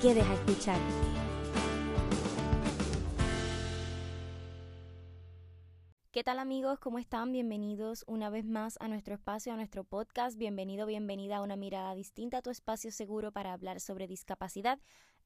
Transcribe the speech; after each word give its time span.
quedes 0.00 0.24
a 0.24 0.34
escuchar. 0.34 0.78
¿Qué 6.12 6.24
tal 6.24 6.38
amigos? 6.38 6.78
¿Cómo 6.78 6.98
están? 6.98 7.32
Bienvenidos 7.32 8.04
una 8.06 8.30
vez 8.30 8.44
más 8.44 8.76
a 8.80 8.88
nuestro 8.88 9.14
espacio, 9.14 9.52
a 9.52 9.56
nuestro 9.56 9.84
podcast. 9.84 10.38
Bienvenido, 10.38 10.86
bienvenida 10.86 11.38
a 11.38 11.42
una 11.42 11.56
mirada 11.56 11.94
distinta 11.94 12.38
a 12.38 12.42
tu 12.42 12.50
espacio 12.50 12.90
seguro 12.92 13.32
para 13.32 13.52
hablar 13.52 13.80
sobre 13.80 14.06
discapacidad 14.06 14.78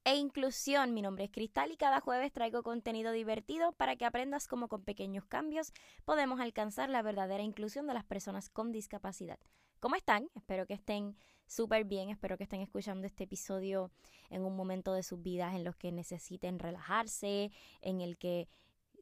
e 0.05 0.15
inclusión. 0.15 0.93
Mi 0.93 1.01
nombre 1.01 1.25
es 1.25 1.31
Cristal 1.31 1.71
y 1.71 1.77
cada 1.77 1.99
jueves 1.99 2.31
traigo 2.31 2.63
contenido 2.63 3.11
divertido 3.11 3.73
para 3.73 3.95
que 3.95 4.05
aprendas 4.05 4.47
cómo 4.47 4.67
con 4.67 4.83
pequeños 4.83 5.25
cambios 5.25 5.71
podemos 6.03 6.39
alcanzar 6.39 6.89
la 6.89 7.01
verdadera 7.01 7.43
inclusión 7.43 7.87
de 7.87 7.93
las 7.93 8.03
personas 8.03 8.49
con 8.49 8.71
discapacidad. 8.71 9.39
¿Cómo 9.83 9.97
están? 9.97 10.29
Espero 10.33 10.65
que 10.65 10.75
estén 10.75 11.17
súper 11.45 11.83
bien. 11.83 12.09
Espero 12.09 12.37
que 12.37 12.43
estén 12.43 12.61
escuchando 12.61 13.05
este 13.05 13.25
episodio 13.25 13.91
en 14.29 14.45
un 14.45 14.55
momento 14.55 14.93
de 14.93 15.03
sus 15.03 15.21
vidas 15.21 15.55
en 15.55 15.65
los 15.65 15.75
que 15.75 15.91
necesiten 15.91 16.57
relajarse, 16.57 17.51
en 17.81 17.99
el 17.99 18.17
que 18.17 18.47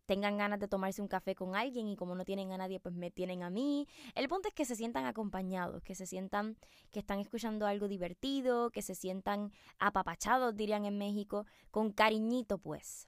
tengan 0.07 0.39
ganas 0.39 0.59
de 0.59 0.67
tomarse 0.67 1.03
un 1.03 1.07
café 1.07 1.35
con 1.35 1.55
alguien 1.55 1.87
y 1.87 1.95
como 1.95 2.15
no 2.15 2.25
tienen 2.25 2.51
a 2.51 2.57
nadie, 2.57 2.79
pues 2.79 2.95
me 2.95 3.11
tienen 3.11 3.43
a 3.43 3.51
mí. 3.51 3.87
El 4.15 4.27
punto 4.27 4.47
es 4.47 4.55
que 4.55 4.65
se 4.65 4.75
sientan 4.75 5.05
acompañados, 5.05 5.83
que 5.83 5.93
se 5.93 6.07
sientan 6.07 6.57
que 6.91 6.97
están 6.97 7.19
escuchando 7.19 7.67
algo 7.67 7.87
divertido, 7.87 8.71
que 8.71 8.81
se 8.81 8.95
sientan 8.95 9.51
apapachados, 9.77 10.55
dirían 10.55 10.85
en 10.85 10.97
México, 10.97 11.45
con 11.69 11.91
cariñito 11.91 12.57
pues. 12.57 13.07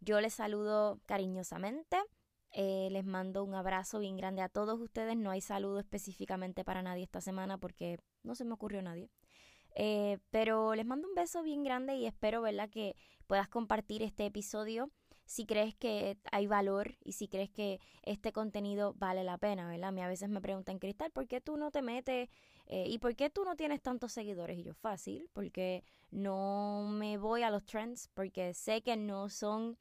Yo 0.00 0.22
les 0.22 0.32
saludo 0.32 1.02
cariñosamente. 1.04 1.98
Eh, 2.56 2.88
les 2.92 3.04
mando 3.04 3.42
un 3.42 3.54
abrazo 3.54 3.98
bien 3.98 4.16
grande 4.16 4.40
a 4.40 4.48
todos 4.48 4.80
ustedes. 4.80 5.16
No 5.16 5.30
hay 5.30 5.40
saludo 5.40 5.80
específicamente 5.80 6.64
para 6.64 6.82
nadie 6.82 7.02
esta 7.02 7.20
semana 7.20 7.58
porque 7.58 7.98
no 8.22 8.36
se 8.36 8.44
me 8.44 8.54
ocurrió 8.54 8.80
nadie. 8.80 9.10
Eh, 9.74 10.18
pero 10.30 10.74
les 10.76 10.86
mando 10.86 11.08
un 11.08 11.16
beso 11.16 11.42
bien 11.42 11.64
grande 11.64 11.96
y 11.96 12.06
espero, 12.06 12.42
¿verdad?, 12.42 12.70
que 12.70 12.94
puedas 13.26 13.48
compartir 13.48 14.02
este 14.02 14.24
episodio 14.24 14.92
si 15.26 15.46
crees 15.46 15.74
que 15.74 16.18
hay 16.30 16.46
valor 16.46 16.96
y 17.02 17.12
si 17.12 17.28
crees 17.28 17.50
que 17.50 17.80
este 18.02 18.32
contenido 18.32 18.94
vale 18.94 19.24
la 19.24 19.38
pena, 19.38 19.68
¿verdad? 19.68 19.98
A 19.98 20.04
a 20.04 20.08
veces 20.08 20.28
me 20.28 20.40
preguntan, 20.40 20.78
Cristal, 20.78 21.10
¿por 21.10 21.26
qué 21.26 21.40
tú 21.40 21.56
no 21.56 21.70
te 21.70 21.82
metes 21.82 22.28
eh, 22.66 22.84
y 22.88 22.98
por 22.98 23.16
qué 23.16 23.30
tú 23.30 23.44
no 23.44 23.56
tienes 23.56 23.80
tantos 23.80 24.12
seguidores? 24.12 24.58
Y 24.58 24.62
yo, 24.62 24.74
fácil, 24.74 25.28
porque 25.32 25.82
no 26.10 26.86
me 26.88 27.16
voy 27.16 27.42
a 27.42 27.50
los 27.50 27.64
trends, 27.64 28.08
porque 28.14 28.54
sé 28.54 28.82
que 28.82 28.96
no 28.96 29.28
son 29.30 29.78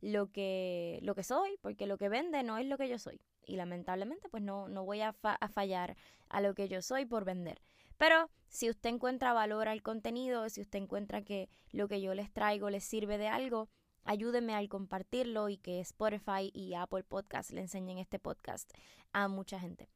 lo 0.00 0.30
que, 0.30 0.98
lo 1.02 1.14
que 1.14 1.22
soy, 1.22 1.58
porque 1.60 1.86
lo 1.86 1.98
que 1.98 2.08
vende 2.08 2.42
no 2.42 2.58
es 2.58 2.66
lo 2.66 2.78
que 2.78 2.88
yo 2.88 2.98
soy. 2.98 3.20
Y 3.46 3.56
lamentablemente, 3.56 4.28
pues 4.28 4.42
no, 4.42 4.68
no 4.68 4.84
voy 4.84 5.00
a, 5.00 5.12
fallar 5.12 5.96
a 6.28 6.40
lo 6.40 6.54
que 6.54 6.68
yo 6.68 6.82
soy 6.82 7.06
por 7.06 7.24
vender. 7.24 7.60
Pero 7.96 8.30
si 8.48 8.68
usted 8.68 8.90
encuentra 8.90 9.32
valor 9.32 9.68
al 9.68 9.82
contenido, 9.82 10.48
si 10.48 10.60
usted 10.60 10.80
encuentra 10.80 11.22
que 11.22 11.48
lo 11.70 11.88
que 11.88 12.00
yo 12.00 12.14
les 12.14 12.32
traigo 12.32 12.68
les 12.68 12.84
sirve 12.84 13.18
de 13.18 13.28
algo, 13.28 13.68
ayúdeme 14.04 14.54
al 14.54 14.68
compartirlo 14.68 15.48
y 15.48 15.56
que 15.56 15.80
Spotify 15.80 16.50
y 16.52 16.74
Apple 16.74 17.04
Podcast 17.04 17.50
le 17.50 17.62
enseñen 17.62 17.98
este 17.98 18.18
podcast 18.18 18.70
a 19.12 19.28
mucha 19.28 19.58
gente. 19.58 19.88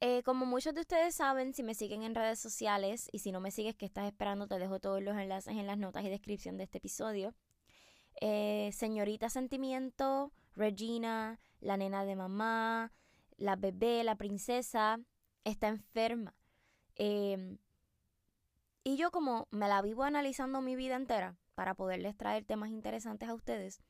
Eh, 0.00 0.24
como 0.24 0.46
muchos 0.46 0.74
de 0.74 0.80
ustedes 0.80 1.14
saben, 1.14 1.54
si 1.54 1.62
me 1.62 1.74
siguen 1.74 2.02
en 2.02 2.16
redes 2.16 2.40
sociales 2.40 3.08
y 3.12 3.20
si 3.20 3.30
no 3.30 3.40
me 3.40 3.52
sigues, 3.52 3.76
que 3.76 3.86
estás 3.86 4.06
esperando, 4.06 4.48
te 4.48 4.58
dejo 4.58 4.80
todos 4.80 5.00
los 5.00 5.16
enlaces 5.16 5.56
en 5.56 5.66
las 5.68 5.78
notas 5.78 6.04
y 6.04 6.10
descripción 6.10 6.56
de 6.56 6.64
este 6.64 6.78
episodio. 6.78 7.36
Eh, 8.20 8.70
señorita 8.72 9.28
Sentimiento, 9.30 10.32
Regina, 10.54 11.40
la 11.60 11.76
nena 11.76 12.04
de 12.04 12.16
mamá, 12.16 12.92
la 13.36 13.56
bebé, 13.56 14.04
la 14.04 14.16
princesa, 14.16 15.00
está 15.44 15.68
enferma. 15.68 16.34
Em, 16.96 17.58
y 18.84 18.96
yo 18.96 19.10
como 19.10 19.48
me 19.50 19.68
la 19.68 19.82
vivo 19.82 20.02
analizando 20.02 20.60
mi 20.60 20.76
vida 20.76 20.96
entera 20.96 21.36
para 21.54 21.74
poderles 21.74 22.16
traer 22.16 22.44
temas 22.44 22.70
interesantes 22.70 23.28
a 23.28 23.34
ustedes, 23.34 23.80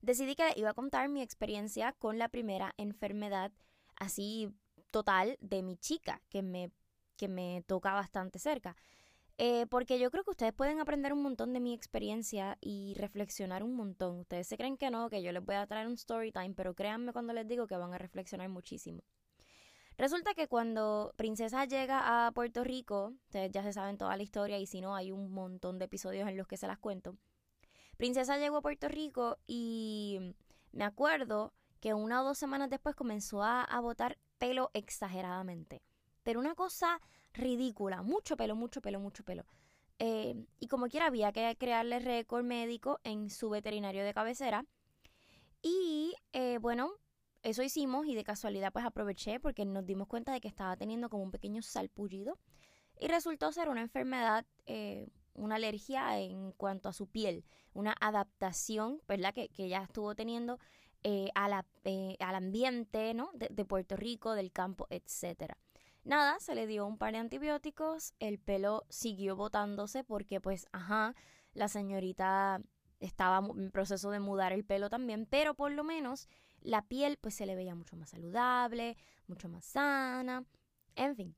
decidí 0.00 0.34
que 0.34 0.52
iba 0.56 0.70
a 0.70 0.74
contar 0.74 1.08
mi 1.08 1.22
experiencia 1.22 1.92
con 1.92 2.18
la 2.18 2.28
primera 2.28 2.74
enfermedad 2.76 3.52
así 3.96 4.54
total 4.90 5.36
de 5.40 5.62
mi 5.62 5.76
chica, 5.76 6.22
que 6.28 6.42
me, 6.42 6.70
que 7.16 7.28
me 7.28 7.64
toca 7.66 7.94
bastante 7.94 8.38
cerca. 8.38 8.76
Eh, 9.36 9.66
porque 9.68 9.98
yo 9.98 10.12
creo 10.12 10.22
que 10.22 10.30
ustedes 10.30 10.52
pueden 10.52 10.78
aprender 10.78 11.12
un 11.12 11.22
montón 11.22 11.52
de 11.52 11.60
mi 11.60 11.74
experiencia 11.74 12.56
y 12.60 12.94
reflexionar 12.94 13.64
un 13.64 13.74
montón. 13.74 14.20
Ustedes 14.20 14.46
se 14.46 14.56
creen 14.56 14.76
que 14.76 14.90
no, 14.90 15.10
que 15.10 15.22
yo 15.22 15.32
les 15.32 15.44
voy 15.44 15.56
a 15.56 15.66
traer 15.66 15.88
un 15.88 15.94
story 15.94 16.30
time, 16.30 16.54
pero 16.54 16.74
créanme 16.74 17.12
cuando 17.12 17.32
les 17.32 17.46
digo 17.48 17.66
que 17.66 17.76
van 17.76 17.92
a 17.92 17.98
reflexionar 17.98 18.48
muchísimo. 18.48 19.02
Resulta 19.96 20.34
que 20.34 20.48
cuando 20.48 21.14
Princesa 21.16 21.64
llega 21.64 22.26
a 22.26 22.32
Puerto 22.32 22.64
Rico, 22.64 23.12
ustedes 23.26 23.50
ya 23.52 23.62
se 23.62 23.72
saben 23.72 23.98
toda 23.98 24.16
la 24.16 24.22
historia 24.22 24.58
y 24.58 24.66
si 24.66 24.80
no, 24.80 24.94
hay 24.94 25.10
un 25.10 25.32
montón 25.32 25.78
de 25.78 25.86
episodios 25.86 26.28
en 26.28 26.36
los 26.36 26.46
que 26.46 26.56
se 26.56 26.66
las 26.66 26.78
cuento. 26.78 27.16
Princesa 27.96 28.38
llegó 28.38 28.58
a 28.58 28.62
Puerto 28.62 28.88
Rico 28.88 29.38
y 29.46 30.34
me 30.72 30.84
acuerdo 30.84 31.52
que 31.80 31.94
una 31.94 32.22
o 32.22 32.24
dos 32.24 32.38
semanas 32.38 32.70
después 32.70 32.96
comenzó 32.96 33.42
a, 33.42 33.62
a 33.62 33.80
botar 33.80 34.18
pelo 34.38 34.70
exageradamente. 34.74 35.82
Pero 36.24 36.40
una 36.40 36.54
cosa 36.54 37.00
ridícula, 37.34 38.02
mucho 38.02 38.36
pelo, 38.36 38.54
mucho 38.54 38.80
pelo, 38.80 39.00
mucho 39.00 39.24
pelo. 39.24 39.44
Eh, 39.98 40.46
y 40.58 40.68
como 40.68 40.88
quiera 40.88 41.06
había 41.06 41.32
que 41.32 41.56
crearle 41.58 41.98
récord 41.98 42.44
médico 42.44 43.00
en 43.04 43.30
su 43.30 43.50
veterinario 43.50 44.04
de 44.04 44.14
cabecera. 44.14 44.64
Y 45.62 46.14
eh, 46.32 46.58
bueno, 46.58 46.92
eso 47.42 47.62
hicimos 47.62 48.06
y 48.06 48.14
de 48.14 48.24
casualidad 48.24 48.72
pues 48.72 48.84
aproveché 48.84 49.40
porque 49.40 49.64
nos 49.64 49.84
dimos 49.84 50.08
cuenta 50.08 50.32
de 50.32 50.40
que 50.40 50.48
estaba 50.48 50.76
teniendo 50.76 51.08
como 51.08 51.22
un 51.22 51.30
pequeño 51.30 51.62
salpullido 51.62 52.38
y 52.98 53.08
resultó 53.08 53.50
ser 53.52 53.68
una 53.68 53.80
enfermedad, 53.80 54.46
eh, 54.66 55.08
una 55.34 55.56
alergia 55.56 56.18
en 56.18 56.52
cuanto 56.52 56.88
a 56.88 56.92
su 56.92 57.06
piel, 57.06 57.44
una 57.72 57.94
adaptación, 58.00 59.00
¿verdad? 59.08 59.34
Que, 59.34 59.48
que 59.48 59.68
ya 59.68 59.82
estuvo 59.82 60.14
teniendo 60.14 60.58
a 61.34 61.48
la, 61.50 61.66
al 62.20 62.34
ambiente, 62.34 63.12
¿no? 63.12 63.30
De, 63.34 63.48
de 63.50 63.64
Puerto 63.66 63.94
Rico, 63.94 64.32
del 64.32 64.52
campo, 64.52 64.86
etcétera. 64.88 65.58
Nada, 66.04 66.38
se 66.38 66.54
le 66.54 66.66
dio 66.66 66.86
un 66.86 66.98
par 66.98 67.12
de 67.12 67.18
antibióticos, 67.18 68.12
el 68.20 68.38
pelo 68.38 68.84
siguió 68.90 69.36
botándose 69.36 70.04
porque 70.04 70.38
pues, 70.38 70.66
ajá, 70.70 71.14
la 71.54 71.68
señorita 71.68 72.60
estaba 73.00 73.46
en 73.56 73.70
proceso 73.70 74.10
de 74.10 74.20
mudar 74.20 74.52
el 74.52 74.64
pelo 74.64 74.90
también, 74.90 75.26
pero 75.26 75.54
por 75.54 75.72
lo 75.72 75.82
menos 75.82 76.28
la 76.60 76.82
piel 76.82 77.16
pues 77.18 77.34
se 77.34 77.46
le 77.46 77.54
veía 77.54 77.74
mucho 77.74 77.96
más 77.96 78.10
saludable, 78.10 78.98
mucho 79.26 79.48
más 79.48 79.64
sana, 79.64 80.44
en 80.94 81.16
fin. 81.16 81.34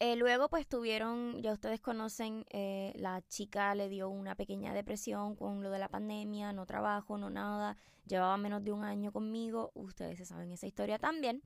Eh, 0.00 0.14
luego 0.14 0.50
pues 0.50 0.68
tuvieron, 0.68 1.42
ya 1.42 1.52
ustedes 1.52 1.80
conocen, 1.80 2.44
eh, 2.50 2.92
la 2.96 3.22
chica 3.22 3.74
le 3.74 3.88
dio 3.88 4.10
una 4.10 4.34
pequeña 4.34 4.72
depresión 4.74 5.34
con 5.34 5.62
lo 5.62 5.70
de 5.70 5.78
la 5.78 5.88
pandemia, 5.88 6.52
no 6.52 6.66
trabajo, 6.66 7.16
no 7.16 7.30
nada, 7.30 7.76
llevaba 8.06 8.36
menos 8.36 8.62
de 8.62 8.70
un 8.70 8.84
año 8.84 9.12
conmigo, 9.12 9.72
ustedes 9.74 10.18
se 10.18 10.26
saben 10.26 10.52
esa 10.52 10.66
historia 10.66 10.98
también. 10.98 11.42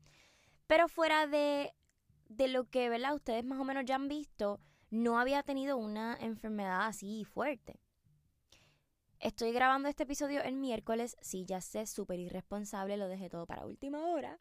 Pero 0.73 0.89
fuera 0.89 1.27
de, 1.27 1.75
de 2.31 2.49
lo 2.49 2.65
que, 2.65 2.89
¿verdad? 2.89 3.15
Ustedes 3.15 3.45
más 3.45 3.61
o 3.61 3.65
menos 3.65 3.85
ya 3.85 3.97
han 3.97 4.09
visto, 4.09 4.59
no 4.89 5.19
había 5.19 5.43
tenido 5.43 5.77
una 5.77 6.17
enfermedad 6.19 6.87
así 6.87 7.27
fuerte. 7.27 7.79
Estoy 9.21 9.53
grabando 9.53 9.91
este 9.91 10.05
episodio 10.05 10.43
el 10.43 10.57
miércoles, 10.57 11.15
sí, 11.21 11.45
ya 11.45 11.61
sé, 11.61 11.87
súper 11.87 12.21
irresponsable, 12.21 12.97
lo 12.97 13.07
dejé 13.09 13.29
todo 13.29 13.45
para 13.45 13.67
última 13.67 14.07
hora. 14.07 14.41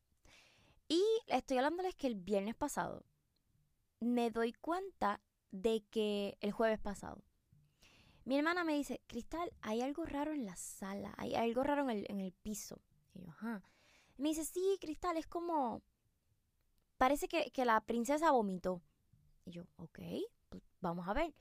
Y 0.88 1.04
estoy 1.28 1.58
hablándoles 1.58 1.96
que 1.96 2.08
el 2.08 2.16
viernes 2.16 2.56
pasado 2.56 3.04
me 4.00 4.32
doy 4.32 4.54
cuenta 4.54 5.20
de 5.52 5.84
que 5.92 6.38
el 6.40 6.54
jueves 6.54 6.80
pasado. 6.80 7.26
Mi 8.24 8.38
hermana 8.38 8.64
me 8.64 8.76
dice, 8.76 9.02
Cristal, 9.06 9.52
hay 9.60 9.82
algo 9.82 10.06
raro 10.06 10.32
en 10.32 10.46
la 10.46 10.56
sala, 10.56 11.14
hay 11.18 11.36
algo 11.36 11.62
raro 11.62 11.82
en 11.82 11.90
el, 11.90 12.06
en 12.08 12.22
el 12.22 12.32
piso. 12.32 12.82
Y 13.14 13.20
yo, 13.20 13.32
ajá. 13.32 13.62
me 14.16 14.30
dice, 14.30 14.46
sí, 14.46 14.78
Cristal, 14.80 15.18
es 15.18 15.28
como, 15.28 15.84
parece 17.02 17.28
que, 17.28 17.66
la 17.66 17.82
princesa 17.82 18.30
vomitó. 18.30 18.80
Y 19.46 19.54
yo, 19.54 19.64
ok, 19.78 19.98
pues 20.50 20.62
vamos 20.82 21.08
a 21.08 21.16
ver. 21.16 21.34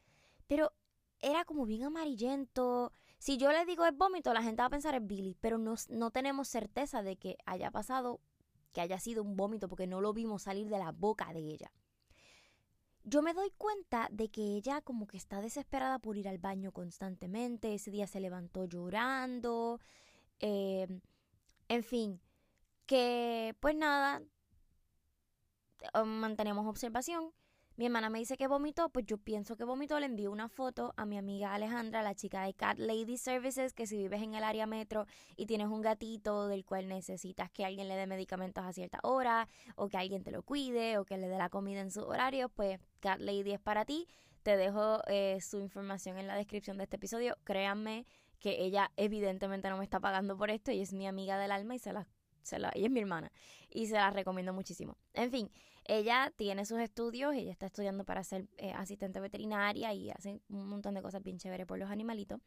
Pero 0.47 0.73
era 1.19 1.45
como 1.45 1.67
bien 1.67 1.85
amarillento. 1.85 2.95
Si 3.19 3.37
yo 3.37 3.53
le 3.53 3.67
digo 3.67 3.85
es 3.85 3.95
vómito, 3.95 4.33
la 4.33 4.43
gente 4.43 4.63
va 4.63 4.69
a 4.69 4.71
pensar 4.71 4.95
es 4.95 5.07
Billy, 5.07 5.37
pero 5.39 5.59
no, 5.59 5.75
no 5.91 6.11
tenemos 6.11 6.49
certeza 6.49 7.03
de 7.03 7.17
que 7.17 7.37
haya 7.45 7.71
pasado, 7.71 8.21
que 8.73 8.81
haya 8.81 8.99
sido 8.99 9.23
un 9.23 9.37
vómito, 9.37 9.69
porque 9.69 9.87
no 9.87 10.01
lo 10.01 10.15
vimos 10.15 10.45
salir 10.45 10.71
de 10.71 10.79
la 10.79 10.93
boca 10.93 11.31
de 11.35 11.41
ella. 11.41 11.71
yo 13.05 13.21
me 13.21 13.35
doy 13.35 13.51
cuenta 13.59 14.09
de 14.11 14.31
que 14.31 14.41
ella 14.41 14.81
como 14.81 15.07
que 15.07 15.19
está 15.19 15.43
desesperada 15.43 15.99
por 15.99 16.17
ir 16.17 16.27
al 16.27 16.39
baño 16.39 16.73
constantemente. 16.73 17.75
Ese 17.75 17.91
día 17.91 18.07
se 18.07 18.21
levantó 18.21 18.65
llorando. 18.65 19.79
Em, 20.39 21.03
en 21.69 21.83
fin, 21.85 22.19
que 22.87 23.55
pues 23.61 23.77
nada, 23.77 24.23
mantenemos 26.05 26.67
observación. 26.67 27.33
Mi 27.81 27.87
hermana 27.87 28.11
me 28.11 28.19
dice 28.19 28.37
que 28.37 28.47
vomitó, 28.47 28.91
pues 28.91 29.07
yo 29.07 29.17
pienso 29.17 29.57
que 29.57 29.65
vomitó. 29.65 29.99
Le 29.99 30.05
envío 30.05 30.31
una 30.31 30.51
foto 30.51 30.93
a 30.99 31.07
mi 31.07 31.17
amiga 31.17 31.55
Alejandra, 31.55 32.03
la 32.03 32.15
chica 32.15 32.43
de 32.45 32.53
Cat 32.53 32.79
Lady 32.79 33.17
Services, 33.17 33.73
que 33.73 33.87
si 33.87 33.97
vives 33.97 34.21
en 34.21 34.35
el 34.35 34.45
área 34.45 34.67
metro 34.67 35.07
y 35.35 35.47
tienes 35.47 35.69
un 35.69 35.81
gatito 35.81 36.47
del 36.47 36.67
cual 36.67 36.89
necesitas 36.89 37.51
que 37.51 37.65
alguien 37.65 37.89
le 37.89 37.97
dé 37.97 38.07
medicamentos 38.07 38.65
a 38.65 38.75
cierta 38.75 38.99
hora, 39.03 39.49
o 39.77 39.89
que 39.89 39.97
alguien 39.97 40.23
te 40.23 40.31
lo 40.31 40.43
cuide, 40.43 40.99
o 40.99 41.07
que 41.07 41.17
le 41.17 41.29
dé 41.29 41.39
la 41.39 41.49
comida 41.49 41.81
en 41.81 41.91
su 41.91 42.03
horario, 42.03 42.51
pues 42.51 42.79
Cat 43.01 43.19
Lady 43.19 43.53
es 43.53 43.61
para 43.61 43.87
ti. 43.87 44.07
Te 44.43 44.59
dejo 44.59 45.01
eh, 45.07 45.39
su 45.41 45.59
información 45.59 46.19
en 46.19 46.27
la 46.27 46.35
descripción 46.35 46.77
de 46.77 46.85
este 46.85 46.97
episodio. 46.97 47.39
Créanme 47.45 48.05
que 48.41 48.63
ella 48.63 48.91
evidentemente 48.97 49.71
no 49.71 49.79
me 49.79 49.85
está 49.85 50.01
pagando 50.01 50.37
por 50.37 50.51
esto 50.51 50.71
y 50.71 50.81
es 50.81 50.93
mi 50.93 51.07
amiga 51.07 51.39
del 51.39 51.51
alma 51.51 51.75
y 51.75 51.79
se 51.79 51.95
la, 51.95 52.07
se 52.43 52.59
la, 52.59 52.71
ella 52.75 52.87
es 52.87 52.93
mi 52.93 53.01
hermana 53.01 53.33
y 53.69 53.87
se 53.87 53.95
la 53.95 54.11
recomiendo 54.11 54.53
muchísimo. 54.53 54.97
En 55.15 55.31
fin, 55.31 55.51
ella 55.85 56.33
tiene 56.37 56.65
sus 56.65 56.79
estudios, 56.79 57.35
ella 57.35 57.51
está 57.51 57.67
estudiando 57.67 58.05
para 58.05 58.23
ser 58.25 58.49
eh, 58.59 58.73
asistente 58.73 59.21
veterinaria 59.21 59.93
y 59.93 60.11
hace 60.11 60.41
un 60.49 60.69
montón 60.69 60.95
de 60.95 61.03
cosas 61.03 61.23
bien 61.23 61.39
chéveres 61.39 61.67
por 61.67 61.79
los 61.79 61.91
animalitos. 61.91 62.41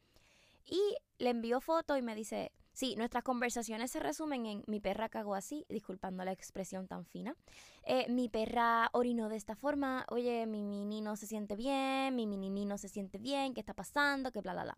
Y 0.66 0.80
le 1.18 1.30
envió 1.30 1.60
foto 1.60 1.98
y 1.98 2.02
me 2.02 2.16
dice, 2.16 2.52
sí, 2.72 2.96
nuestras 2.96 3.24
conversaciones 3.24 3.92
se 3.92 4.00
resumen 4.00 4.46
en 4.46 4.64
mi 4.68 4.80
perra 4.80 5.10
cagó 5.10 5.36
así, 5.36 5.66
disculpando 5.68 6.24
la 6.24 6.32
expresión 6.32 6.88
tan 6.88 7.06
fina. 7.06 7.36
Eh, 7.84 8.06
mi 8.10 8.30
perra 8.30 8.90
orinó 8.94 9.28
de 9.28 9.36
esta 9.36 9.56
forma, 9.56 10.06
oye, 10.10 10.46
mi 10.46 10.64
mini 10.64 11.02
no 11.02 11.16
se 11.18 11.28
siente 11.28 11.56
bien, 11.56 12.16
mi 12.16 12.28
mini 12.28 12.66
no 12.66 12.78
se 12.78 12.88
siente 12.88 13.18
bien, 13.18 13.54
¿qué 13.54 13.60
está 13.60 13.74
pasando? 13.74 14.32
Que 14.32 14.42
bla, 14.42 14.54
bla, 14.54 14.64
bla. 14.64 14.78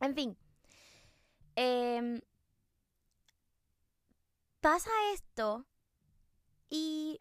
En 0.00 0.14
fin. 0.14 0.36
Em, 1.56 2.20
pasa 4.66 4.90
esto 5.14 5.64
y 6.68 7.20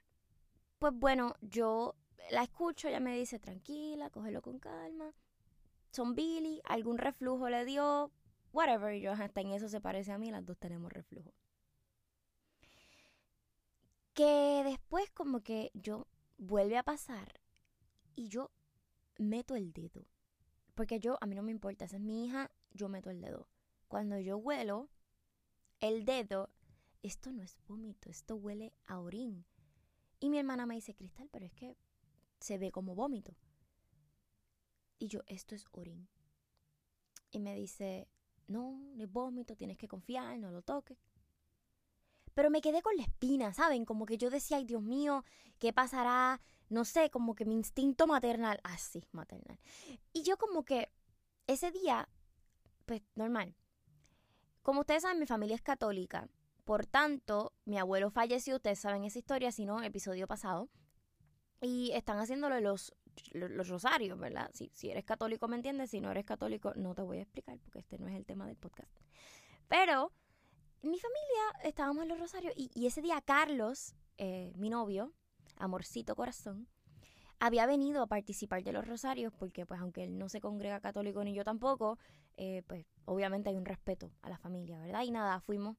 pues 0.80 0.94
bueno, 0.96 1.36
yo 1.42 1.94
la 2.32 2.42
escucho, 2.42 2.88
ella 2.88 3.00
me 3.00 3.16
dice, 3.16 3.38
tranquila, 3.38 4.10
cógelo 4.10 4.42
con 4.42 4.58
calma. 4.58 5.14
Son 5.92 6.16
Billy, 6.16 6.60
algún 6.64 6.98
reflujo 6.98 7.48
le 7.48 7.64
dio, 7.64 8.10
whatever, 8.52 9.00
yo 9.00 9.12
hasta 9.12 9.42
en 9.42 9.52
eso 9.52 9.70
se 9.70 9.80
parece 9.80 10.12
a 10.12 10.18
mí, 10.18 10.32
las 10.32 10.44
dos 10.44 10.58
tenemos 10.58 10.92
reflujo. 10.92 11.36
Que 14.16 14.64
después 14.66 15.12
como 15.12 15.42
que 15.42 15.70
yo 15.76 16.08
vuelve 16.40 16.80
a 16.80 16.84
pasar 16.84 17.40
y 18.16 18.28
yo 18.28 18.50
meto 19.20 19.56
el 19.56 19.72
dedo. 19.72 20.08
Porque 20.74 21.00
yo, 21.00 21.20
a 21.22 21.28
mí 21.28 21.36
no 21.36 21.44
me 21.44 21.52
importa, 21.52 21.86
esa 21.86 21.98
es 21.98 22.02
mi 22.02 22.26
hija, 22.26 22.50
yo 22.72 22.90
meto 22.90 23.12
el 23.12 23.22
dedo. 23.22 23.48
Cuando 23.88 24.18
yo 24.18 24.36
huelo 24.36 24.90
el 25.80 26.06
dedo, 26.06 26.50
esto 27.06 27.32
no 27.32 27.44
es 27.44 27.58
vómito, 27.68 28.10
esto 28.10 28.36
huele 28.36 28.74
a 28.86 29.00
orín. 29.00 29.46
Y 30.20 30.30
mi 30.30 30.40
hermana 30.40 30.66
me 30.66 30.76
dice, 30.76 30.96
Cristal, 30.96 31.30
pero 31.32 31.46
es 31.46 31.54
que 31.54 31.78
se 32.40 32.58
ve 32.58 32.72
como 32.72 32.96
vómito. 32.96 33.36
Y 34.98 35.08
yo, 35.08 35.22
esto 35.28 35.56
es 35.56 35.66
orín. 35.72 36.08
Y 37.32 37.40
me 37.40 37.54
dice, 37.54 38.08
no, 38.48 38.82
es 38.98 39.12
vómito, 39.12 39.56
tienes 39.56 39.78
que 39.78 39.88
confiar, 39.88 40.40
no 40.40 40.52
lo 40.52 40.62
toques. 40.62 40.98
Pero 42.34 42.50
me 42.50 42.62
quedé 42.62 42.82
con 42.82 42.96
la 42.98 43.04
espina, 43.04 43.54
¿saben? 43.54 43.86
Como 43.86 44.06
que 44.06 44.18
yo 44.18 44.30
decía, 44.30 44.58
ay 44.58 44.66
Dios 44.66 44.82
mío, 44.82 45.24
¿qué 45.60 45.74
pasará? 45.74 46.42
No 46.70 46.86
sé, 46.86 47.10
como 47.10 47.36
que 47.36 47.46
mi 47.46 47.56
instinto 47.56 48.08
maternal, 48.08 48.60
así, 48.64 49.02
ah, 49.06 49.10
maternal. 49.12 49.60
Y 50.12 50.24
yo 50.24 50.38
como 50.38 50.66
que 50.66 50.92
ese 51.48 51.72
día, 51.72 52.10
pues 52.86 53.04
normal. 53.14 53.56
Como 54.64 54.82
ustedes 54.82 55.04
saben, 55.04 55.20
mi 55.20 55.28
familia 55.28 55.56
es 55.56 55.62
católica. 55.62 56.28
Por 56.66 56.88
tanto, 56.88 57.54
mi 57.66 57.78
abuelo 57.78 58.10
falleció, 58.10 58.56
ustedes 58.56 58.80
saben 58.80 59.06
esa 59.06 59.20
historia, 59.20 59.52
si 59.52 59.66
no, 59.66 59.82
episodio 59.84 60.28
pasado. 60.28 60.70
Y 61.62 61.92
están 61.92 62.18
haciéndolo 62.18 62.60
los, 62.60 62.94
los, 63.32 63.70
rosarios, 63.70 64.20
¿verdad? 64.20 64.50
Si, 64.54 64.72
si 64.74 64.90
eres 64.90 65.06
católico, 65.06 65.48
¿me 65.48 65.56
entiendes? 65.56 65.92
Si 65.92 66.02
no 66.02 66.12
eres 66.12 66.26
católico, 66.26 66.74
no 66.76 66.96
te 66.96 67.04
voy 67.04 67.20
a 67.20 67.22
explicar 67.22 67.60
porque 67.60 67.80
este 67.80 68.00
no 68.00 68.08
es 68.08 68.16
el 68.16 68.26
tema 68.26 68.48
del 68.48 68.58
podcast. 68.58 68.92
Pero 69.68 70.12
mi 70.82 71.00
familia 71.00 71.44
estábamos 71.64 72.04
en 72.04 72.10
los 72.10 72.20
rosarios 72.20 72.54
y, 72.56 72.86
ese 72.86 73.02
día 73.02 73.22
Carlos, 73.22 73.96
eh, 74.18 74.52
mi 74.56 74.70
novio, 74.70 75.14
amorcito 75.58 76.16
corazón, 76.16 76.68
había 77.40 77.66
venido 77.66 78.02
a 78.02 78.08
participar 78.08 78.64
de 78.64 78.72
los 78.72 78.88
rosarios 78.88 79.34
porque 79.34 79.66
pues 79.66 79.80
aunque 79.80 80.04
él 80.04 80.18
no 80.18 80.30
se 80.30 80.42
congrega 80.42 80.80
católico 80.80 81.24
ni 81.24 81.34
yo 81.34 81.44
tampoco, 81.44 82.00
eh, 82.38 82.64
pues 82.68 82.86
obviamente 83.06 83.50
hay 83.50 83.58
un 83.58 83.66
respeto 83.66 84.12
a 84.22 84.30
la 84.30 84.38
familia, 84.38 84.80
¿verdad? 84.80 85.04
Y 85.04 85.12
nada, 85.12 85.40
fuimos 85.42 85.78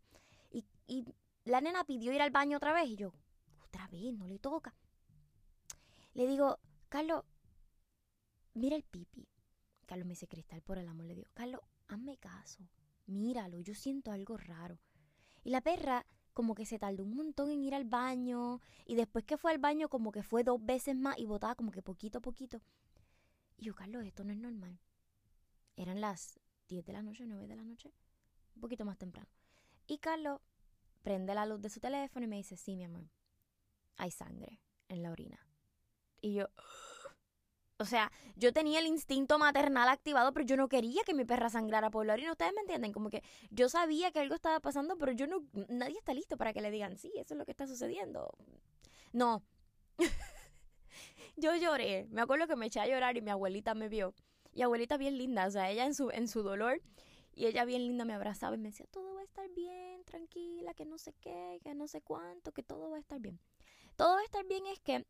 y 0.87 1.05
la 1.45 1.61
nena 1.61 1.85
pidió 1.85 2.13
ir 2.13 2.23
al 2.23 2.31
baño 2.31 2.57
otra 2.57 2.73
vez 2.73 2.89
y 2.89 2.97
yo, 2.97 3.13
otra 3.65 3.87
vez, 3.89 4.13
no 4.15 4.27
le 4.27 4.39
toca. 4.39 4.75
Le 6.15 6.27
digo, 6.27 6.59
Carlos, 6.89 7.25
mira 8.55 8.77
el 8.77 8.83
pipi. 8.83 9.29
Carlos 9.87 10.07
me 10.07 10.13
dice, 10.13 10.27
Cristal, 10.27 10.63
por 10.63 10.79
el 10.79 10.89
amor 10.89 11.07
le 11.07 11.15
digo, 11.15 11.29
Carlos, 11.35 11.61
hazme 11.89 12.17
caso, 12.17 12.69
míralo, 13.07 13.61
yo 13.61 13.75
siento 13.75 14.11
algo 14.11 14.37
raro. 14.37 14.79
Y 15.45 15.51
la 15.51 15.61
perra 15.61 16.05
como 16.33 16.55
que 16.55 16.67
se 16.67 16.79
tardó 16.79 17.05
un 17.05 17.15
montón 17.15 17.51
en 17.51 17.63
ir 17.63 17.75
al 17.75 17.85
baño 17.85 18.61
y 18.85 18.95
después 18.95 19.25
que 19.25 19.39
fue 19.39 19.53
al 19.53 19.59
baño 19.59 19.89
como 19.89 20.13
que 20.13 20.23
fue 20.23 20.45
dos 20.45 20.63
veces 20.63 20.95
más 20.95 21.17
y 21.19 21.25
botaba 21.25 21.55
como 21.55 21.71
que 21.71 21.81
poquito 21.83 22.19
a 22.19 22.21
poquito. 22.21 22.61
Y 23.57 23.65
yo, 23.65 23.75
Carlos, 23.75 24.05
esto 24.05 24.25
no 24.25 24.33
es 24.33 24.39
normal. 24.39 24.79
Eran 25.77 26.01
las 26.01 26.39
10 26.69 26.85
de 26.85 26.93
la 26.93 27.03
noche, 27.03 27.25
9 27.27 27.47
de 27.47 27.57
la 27.57 27.65
noche, 27.65 27.93
un 28.55 28.61
poquito 28.61 28.85
más 28.85 28.99
temprano. 28.99 29.31
Y 29.87 29.99
Carlos 29.99 30.41
prende 31.07 31.37
la 31.37 31.47
luz 31.47 31.61
de 31.61 31.71
su 31.71 31.79
teléfono 31.79 32.27
y 32.27 32.29
me 32.29 32.35
dice, 32.35 32.57
sí, 32.57 32.75
mi 32.75 32.83
amor, 32.83 33.09
hay 33.97 34.11
sangre 34.11 34.61
en 34.89 35.05
la 35.05 35.13
orina. 35.13 35.39
Y 36.21 36.35
yo, 36.35 36.49
o 37.79 37.85
sea, 37.85 38.11
yo 38.35 38.53
tenía 38.53 38.81
el 38.81 38.89
instinto 38.89 39.39
maternal 39.39 39.89
activado, 39.89 40.33
pero 40.33 40.45
yo 40.45 40.57
no 40.57 40.69
quería 40.69 41.03
que 41.07 41.15
mi 41.15 41.25
perra 41.25 41.49
sangrara 41.49 41.91
por 41.91 42.05
la 42.07 42.15
orina. 42.15 42.33
Ustedes 42.33 42.53
me 42.57 42.63
entienden, 42.63 42.93
como 42.93 43.09
que 43.09 43.23
yo 43.51 43.69
sabía 43.69 44.11
que 44.11 44.19
algo 44.19 44.35
estaba 44.35 44.59
pasando, 44.59 44.99
pero 44.99 45.13
yo 45.13 45.29
no, 45.29 45.45
nadie 45.69 45.97
está 45.97 46.13
listo 46.13 46.37
para 46.37 46.53
que 46.53 46.61
le 46.61 46.73
digan, 46.73 46.99
sí, 46.99 47.13
eso 47.15 47.35
es 47.35 47.39
lo 47.39 47.45
que 47.45 47.53
está 47.53 47.69
sucediendo. 47.69 48.37
No. 49.13 49.45
yo 51.37 51.55
lloré. 51.55 52.09
Me 52.11 52.21
acuerdo 52.21 52.49
que 52.49 52.57
me 52.57 52.67
eché 52.67 52.81
a 52.81 52.89
llorar 52.89 53.17
y 53.17 53.23
mi 53.23 53.31
abuelita 53.31 53.77
me 53.77 53.89
vio. 53.89 54.13
Y 54.53 54.63
abuelita 54.63 54.97
bien 54.97 55.19
linda, 55.19 55.47
o 55.47 55.51
sea, 55.53 55.71
ella 55.71 55.87
en 55.87 55.95
su, 55.95 56.11
en 56.11 56.27
su 56.27 56.43
dolor 56.43 56.83
y 57.37 57.47
ella 57.47 57.67
bien 57.67 57.83
linda 57.83 58.07
me 58.07 58.15
abrazaba 58.15 58.57
y 58.57 58.59
me 58.59 58.71
decía, 58.71 58.87
todo 58.91 59.15
va 59.15 59.21
a 59.21 59.25
estar 59.25 59.49
bien, 59.51 60.03
tranquila, 60.05 60.73
que 60.73 60.87
no 60.87 60.97
sé 60.97 61.13
qué, 61.21 61.61
que 61.63 61.75
no 61.75 61.87
sé 61.87 62.01
cuánto, 62.01 62.53
que 62.53 62.63
todo 62.63 62.89
va 62.91 62.97
a 62.97 63.01
estar 63.01 63.21
bien. 63.21 63.39
Todo 63.95 64.15
va 64.15 64.21
a 64.21 64.25
estar 64.25 64.45
bien 64.47 64.67
es 64.67 64.81
que, 64.81 65.07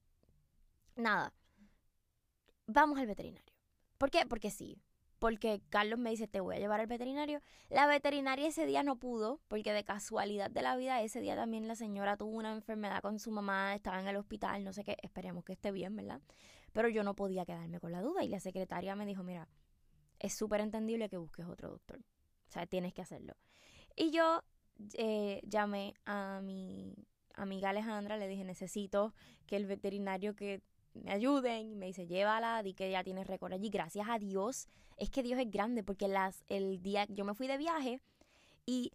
nada, 0.97 1.33
vamos 2.67 2.99
al 2.99 3.07
veterinario. 3.07 3.55
¿Por 3.97 4.11
qué? 4.11 4.27
Porque 4.27 4.51
sí. 4.51 4.83
Porque 5.21 5.63
Carlos 5.71 5.99
me 6.01 6.11
dice, 6.11 6.27
te 6.27 6.41
voy 6.41 6.57
a 6.57 6.59
llevar 6.59 6.81
al 6.81 6.89
veterinario. 6.89 7.41
La 7.71 7.87
veterinaria 7.87 8.49
ese 8.49 8.67
día 8.67 8.83
no 8.83 8.97
pudo, 8.97 9.41
porque 9.47 9.73
de 9.73 9.85
casualidad 9.85 10.51
de 10.51 10.63
la 10.63 10.77
vida, 10.77 11.01
ese 11.03 11.21
día 11.21 11.37
también 11.37 11.69
la 11.69 11.77
señora 11.77 12.17
tuvo 12.17 12.37
una 12.37 12.53
enfermedad 12.53 13.01
con 13.03 13.21
su 13.21 13.31
mamá, 13.31 13.75
estaba 13.75 14.01
en 14.01 14.09
el 14.09 14.17
hospital, 14.17 14.65
no 14.65 14.73
sé 14.73 14.83
qué, 14.83 14.97
esperemos 15.01 15.45
que 15.45 15.53
esté 15.53 15.71
bien, 15.71 15.95
¿verdad? 15.95 16.21
Pero 16.73 16.89
yo 16.89 17.05
no 17.05 17.15
podía 17.15 17.47
quedarme 17.47 17.79
con 17.79 17.93
la 17.93 18.03
duda 18.03 18.25
y 18.25 18.29
la 18.29 18.41
secretaria 18.41 18.97
me 18.97 19.07
dijo, 19.07 19.23
mira, 19.23 19.49
es 20.19 20.35
súper 20.35 20.61
entendible 20.61 21.09
que 21.09 21.17
busques 21.17 21.47
otro 21.47 21.71
doctor. 21.71 22.01
O 22.49 22.53
sea, 22.53 22.67
tienes 22.67 22.93
que 22.95 23.03
hacerlo. 23.03 23.35
Y 23.95 24.11
yo 24.11 24.43
eh, 24.95 25.41
llamé 25.45 25.95
a 26.05 26.41
mi 26.43 26.95
amiga 27.35 27.71
Alejandra, 27.71 28.17
le 28.17 28.29
dije, 28.29 28.45
necesito 28.45 29.15
que 29.47 29.57
el 29.57 29.67
veterinario 29.67 30.35
que 30.35 30.63
me 30.95 31.13
ayuden. 31.13 31.71
Y 31.71 31.77
me 31.77 31.87
dice, 31.87 32.07
llévala, 32.07 32.63
di 32.63 32.75
que 32.75 32.91
ya 32.91 33.05
tienes 33.05 33.27
récord 33.27 33.53
allí. 33.53 33.71
Gracias 33.71 34.07
a 34.09 34.19
Dios, 34.19 34.69
es 34.97 35.11
que 35.11 35.23
Dios 35.23 35.39
es 35.39 35.51
grande, 35.51 35.83
porque 35.83 36.09
las, 36.09 36.45
el 36.49 36.83
día 36.83 37.07
yo 37.09 37.25
me 37.25 37.35
fui 37.35 37.47
de 37.47 37.59
viaje 37.59 38.01
y 38.65 38.93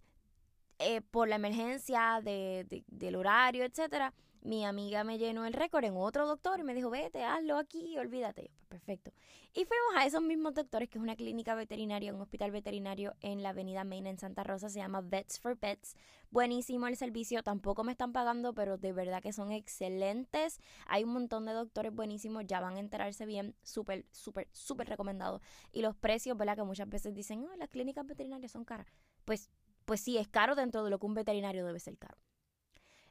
eh, 0.80 1.02
por 1.02 1.28
la 1.28 1.36
emergencia 1.36 2.22
de, 2.24 2.84
del 2.88 3.16
horario, 3.16 3.64
etcétera, 3.64 4.14
mi 4.42 4.66
amiga 4.66 5.04
me 5.04 5.18
llenó 5.18 5.46
el 5.46 5.54
récord 5.54 5.84
en 5.84 5.96
otro 5.96 6.26
doctor 6.28 6.60
y 6.60 6.64
me 6.64 6.74
dijo, 6.74 6.90
vete, 6.90 7.24
hazlo 7.24 7.58
aquí, 7.58 7.98
olvídate. 7.98 8.52
Pues, 8.68 8.82
perfecto. 8.82 9.12
Y 9.54 9.66
fuimos 9.66 9.96
a 9.98 10.06
esos 10.06 10.22
mismos 10.22 10.54
doctores, 10.54 10.90
que 10.90 10.98
es 10.98 11.04
una 11.04 11.16
clínica 11.16 11.56
veterinaria, 11.56 12.14
un 12.14 12.22
hospital 12.22 12.52
veterinario 12.52 13.14
en 13.22 13.44
la 13.44 13.50
avenida 13.50 13.84
Main 13.84 14.08
en 14.08 14.18
Santa 14.18 14.44
Rosa, 14.44 14.70
se 14.70 14.80
llama 14.80 15.02
Vets 15.02 15.40
for 15.40 15.58
Pets. 15.58 15.96
Buenísimo 16.30 16.88
el 16.88 16.96
servicio, 16.96 17.44
tampoco 17.44 17.84
me 17.84 17.92
están 17.92 18.14
pagando, 18.14 18.54
pero 18.54 18.78
de 18.78 18.94
verdad 18.94 19.22
que 19.22 19.34
son 19.34 19.52
excelentes. 19.52 20.60
Hay 20.88 21.04
un 21.04 21.12
montón 21.12 21.46
de 21.46 21.54
doctores 21.54 21.94
buenísimos, 21.94 22.46
ya 22.48 22.62
van 22.62 22.78
a 22.78 22.80
enterarse 22.80 23.26
bien, 23.26 23.56
súper, 23.62 24.06
súper, 24.12 24.48
súper 24.54 24.88
recomendado. 24.88 25.42
Y 25.72 25.82
los 25.82 25.96
precios, 25.96 26.38
¿verdad? 26.38 26.56
Que 26.56 26.64
muchas 26.64 26.90
veces 26.90 27.14
dicen, 27.14 27.46
oh, 27.46 27.56
las 27.58 27.70
clínicas 27.70 28.06
veterinarias 28.06 28.52
son 28.52 28.66
caras. 28.66 28.88
Pues, 29.26 29.52
pues 29.86 30.02
sí, 30.02 30.18
es 30.18 30.28
caro 30.28 30.56
dentro 30.56 30.84
de 30.84 30.90
lo 30.90 30.98
que 30.98 31.06
un 31.06 31.14
veterinario 31.14 31.66
debe 31.66 31.80
ser 31.80 31.98
caro. 31.98 32.18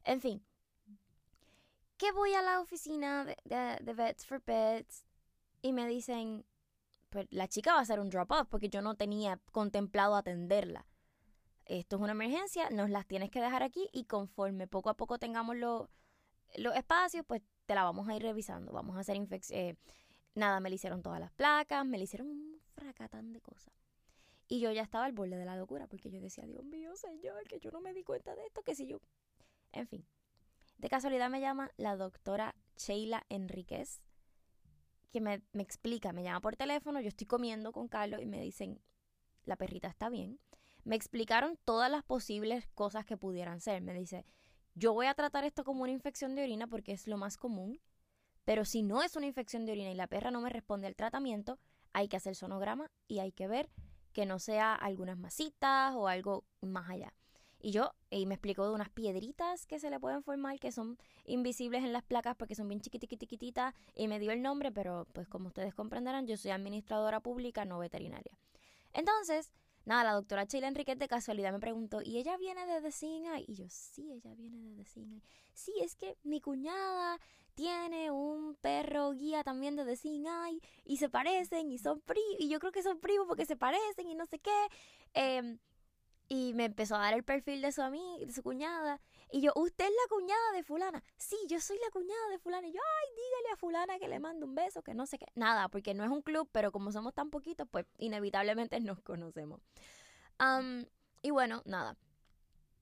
En 0.05 0.21
fin, 0.21 0.43
que 2.01 2.13
voy 2.13 2.33
a 2.33 2.41
la 2.41 2.61
oficina 2.61 3.27
de, 3.27 3.37
de, 3.83 3.93
Vets 3.93 4.25
for 4.25 4.41
Pets 4.41 5.05
y 5.61 5.75
me 5.75 5.87
dicen, 5.87 6.47
pues 7.11 7.27
la 7.31 7.47
chica 7.47 7.75
va 7.75 7.81
a 7.81 7.83
hacer 7.83 8.01
un 8.01 8.09
drop-off 8.09 8.49
porque 8.49 8.71
yo 8.71 8.81
no 8.81 8.95
tenía 8.95 9.39
contemplado 9.53 10.17
atenderla. 10.17 10.87
Esto 11.67 11.97
es 11.97 12.03
una 12.03 12.13
emergencia, 12.13 12.71
nos 12.71 12.89
las 12.89 13.07
tienes 13.07 13.31
que 13.31 13.43
dejar 13.43 13.63
aquí 13.63 13.87
y 13.93 14.05
conforme 14.05 14.67
poco 14.67 14.89
a 14.89 14.97
poco 14.97 15.19
tengamos 15.19 15.57
los 15.57 15.89
espacios, 16.75 17.27
pues 17.27 17.43
te 17.67 17.75
la 17.75 17.85
vamos 17.85 18.09
a 18.09 18.17
ir 18.17 18.23
revisando. 18.23 18.73
Vamos 18.73 18.97
a 18.97 19.01
hacer 19.01 19.17
infección. 19.17 19.61
Eh, 19.61 19.77
nada, 20.35 20.59
me 20.59 20.71
le 20.71 20.77
hicieron 20.77 21.03
todas 21.03 21.21
las 21.21 21.33
placas, 21.33 21.85
me 21.85 21.99
le 21.99 22.05
hicieron 22.05 22.29
un 22.29 22.63
fracatán 22.73 23.35
de 23.35 23.43
cosas. 23.43 23.75
Y 24.49 24.59
yo 24.61 24.73
ya 24.73 24.83
estaba 24.83 25.05
al 25.05 25.13
borde 25.13 25.37
de 25.37 25.45
la 25.45 25.55
locura 25.55 25.87
porque 25.87 26.11
yo 26.11 26.19
decía, 26.19 26.47
Dios 26.47 26.65
mío, 26.65 26.97
señor, 26.97 27.47
que 27.47 27.61
yo 27.61 27.71
no 27.71 27.83
me 27.83 27.93
di 27.93 28.05
cuenta 28.05 28.35
de 28.35 28.47
esto, 28.47 28.63
que 28.63 28.75
si 28.75 28.87
yo... 28.87 29.01
En 29.73 29.87
fin, 29.87 30.05
de 30.81 30.89
casualidad 30.89 31.29
me 31.29 31.41
llama 31.41 31.71
la 31.77 31.95
doctora 31.97 32.55
Sheila 32.77 33.27
Enríquez, 33.29 34.01
que 35.13 35.21
me, 35.21 35.43
explica, 35.55 36.13
me 36.13 36.23
llama 36.23 36.41
por 36.41 36.57
teléfono, 36.57 37.01
yo 37.01 37.09
estoy 37.09 37.27
comiendo 37.27 37.73
con 37.73 37.89
Carlos 37.89 38.23
y 38.23 38.27
me 38.27 38.41
dicen, 38.41 38.81
la 39.45 39.57
perrita 39.57 39.89
está 39.89 40.09
bien. 40.09 40.41
Me 40.85 40.97
explicaron 40.97 41.59
todas 41.67 41.91
las 41.91 42.03
posibles 42.03 42.67
cosas 42.75 43.05
que 43.05 43.19
pudieran 43.19 43.61
ser. 43.61 43.83
Me 43.83 43.93
dice, 43.93 44.25
yo 44.75 44.95
voy 44.95 45.07
a 45.07 45.15
tratar 45.15 45.45
esto 45.45 45.65
como 45.65 45.83
una 45.83 45.93
infección 45.93 46.35
de 46.35 46.45
orina 46.45 46.67
porque 46.67 46.93
es 46.93 47.07
lo 47.07 47.19
más 47.19 47.37
común, 47.37 47.79
pero 48.47 48.65
si 48.65 48.83
no 48.83 49.03
es 49.03 49.17
una 49.17 49.27
infección 49.27 49.67
de 49.67 49.73
orina 49.73 49.91
y 49.91 49.95
la 49.95 50.07
perra 50.07 50.31
no 50.31 50.41
me 50.41 50.49
responde 50.49 50.87
al 50.87 50.97
tratamiento, 50.97 51.59
hay 51.93 52.09
que 52.09 52.17
hacer 52.17 52.35
sonograma 52.35 52.91
y 53.07 53.19
hay 53.19 53.33
que 53.33 53.49
ver 53.49 53.69
que 54.15 54.25
no 54.25 54.39
sea 54.39 54.75
algunas 54.75 55.19
masitas 55.19 55.95
o 55.95 56.09
algo 56.09 56.47
más 56.63 56.89
allá. 56.89 57.13
Y 57.63 57.73
yo, 57.73 57.93
y 58.09 58.25
me 58.25 58.35
explicó 58.35 58.67
de 58.67 58.73
unas 58.73 58.89
piedritas 58.89 59.67
que 59.67 59.79
se 59.79 59.91
le 59.91 60.01
pueden 60.01 60.23
formar 60.23 60.59
que 60.59 60.73
son 60.73 60.99
invisibles 61.27 61.85
en 61.85 61.93
las 61.93 62.03
placas 62.03 62.35
porque 62.37 62.55
son 62.55 62.69
bien 62.69 62.81
chiquitiquitiquititas 62.81 63.75
y 63.95 64.09
me 64.09 64.19
dio 64.19 64.33
el 64.33 64.41
nombre, 64.41 64.73
pero 64.73 65.07
pues 65.13 65.29
como 65.29 65.49
ustedes 65.49 65.75
comprenderán, 65.75 66.27
yo 66.27 66.37
soy 66.39 66.53
administradora 66.53 67.21
pública, 67.21 67.67
no 67.67 67.79
veterinaria. 67.79 68.39
Entonces, 68.95 69.53
nada, 69.85 70.05
la 70.05 70.13
doctora 70.13 70.45
Sheila 70.45 70.69
Enriquez 70.69 70.99
de 70.99 71.09
casualidad 71.09 71.53
me 71.53 71.61
preguntó, 71.61 72.01
¿y 72.03 72.17
ella 72.17 72.37
viene 72.39 72.65
de 72.67 72.81
The 72.81 73.45
Y 73.47 73.55
yo, 73.55 73.69
sí, 73.69 74.11
ella 74.11 74.35
viene 74.35 74.59
de 74.59 74.83
The 74.83 75.23
Sí, 75.53 75.75
es 75.83 75.95
que 75.97 76.17
mi 76.23 76.41
cuñada 76.41 77.21
tiene 77.55 78.11
un 78.11 78.55
perro 78.55 79.13
guía 79.13 79.45
también 79.45 79.77
de 79.77 79.85
The 79.85 80.09
y 80.87 80.97
se 80.97 81.11
parecen 81.11 81.71
y 81.71 81.77
son 81.77 82.03
y 82.39 82.49
yo 82.49 82.59
creo 82.59 82.73
que 82.73 82.83
son 82.83 83.01
primos 83.01 83.27
porque 83.29 83.45
se 83.45 83.57
parecen 83.57 84.09
y 84.09 84.15
no 84.15 84.25
sé 84.25 84.39
qué. 84.39 84.67
Eh, 85.13 85.59
y 86.33 86.55
me 86.55 86.65
empezó 86.65 86.95
a 86.95 87.01
dar 87.01 87.13
el 87.13 87.25
perfil 87.25 87.61
de 87.61 87.73
su 87.73 87.83
amiga, 87.83 88.25
de 88.25 88.33
su 88.33 88.45
cuñada. 88.45 89.01
Y 89.33 89.41
yo, 89.41 89.51
¿usted 89.57 89.85
es 89.85 89.91
la 89.91 90.17
cuñada 90.17 90.53
de 90.55 90.63
fulana? 90.63 91.03
Sí, 91.17 91.37
yo 91.49 91.59
soy 91.61 91.77
la 91.85 91.91
cuñada 91.91 92.29
de 92.31 92.39
fulana. 92.39 92.69
Y 92.69 92.73
yo, 92.73 92.79
ay, 92.81 93.09
dígale 93.17 93.53
a 93.53 93.57
fulana 93.57 93.99
que 93.99 94.07
le 94.07 94.21
mando 94.21 94.47
un 94.47 94.55
beso, 94.55 94.81
que 94.81 94.95
no 94.95 95.07
sé 95.07 95.19
qué. 95.19 95.27
Nada, 95.35 95.69
porque 95.69 95.93
no 95.93 96.05
es 96.05 96.11
un 96.11 96.23
club, 96.23 96.49
pero 96.53 96.71
como 96.71 96.93
somos 96.93 97.15
tan 97.15 97.31
poquitos, 97.31 97.67
pues 97.69 97.85
inevitablemente 97.99 98.79
nos 98.79 99.01
conocemos. 99.01 99.61
y 101.21 101.31
bueno, 101.31 101.63
nada. 101.65 101.97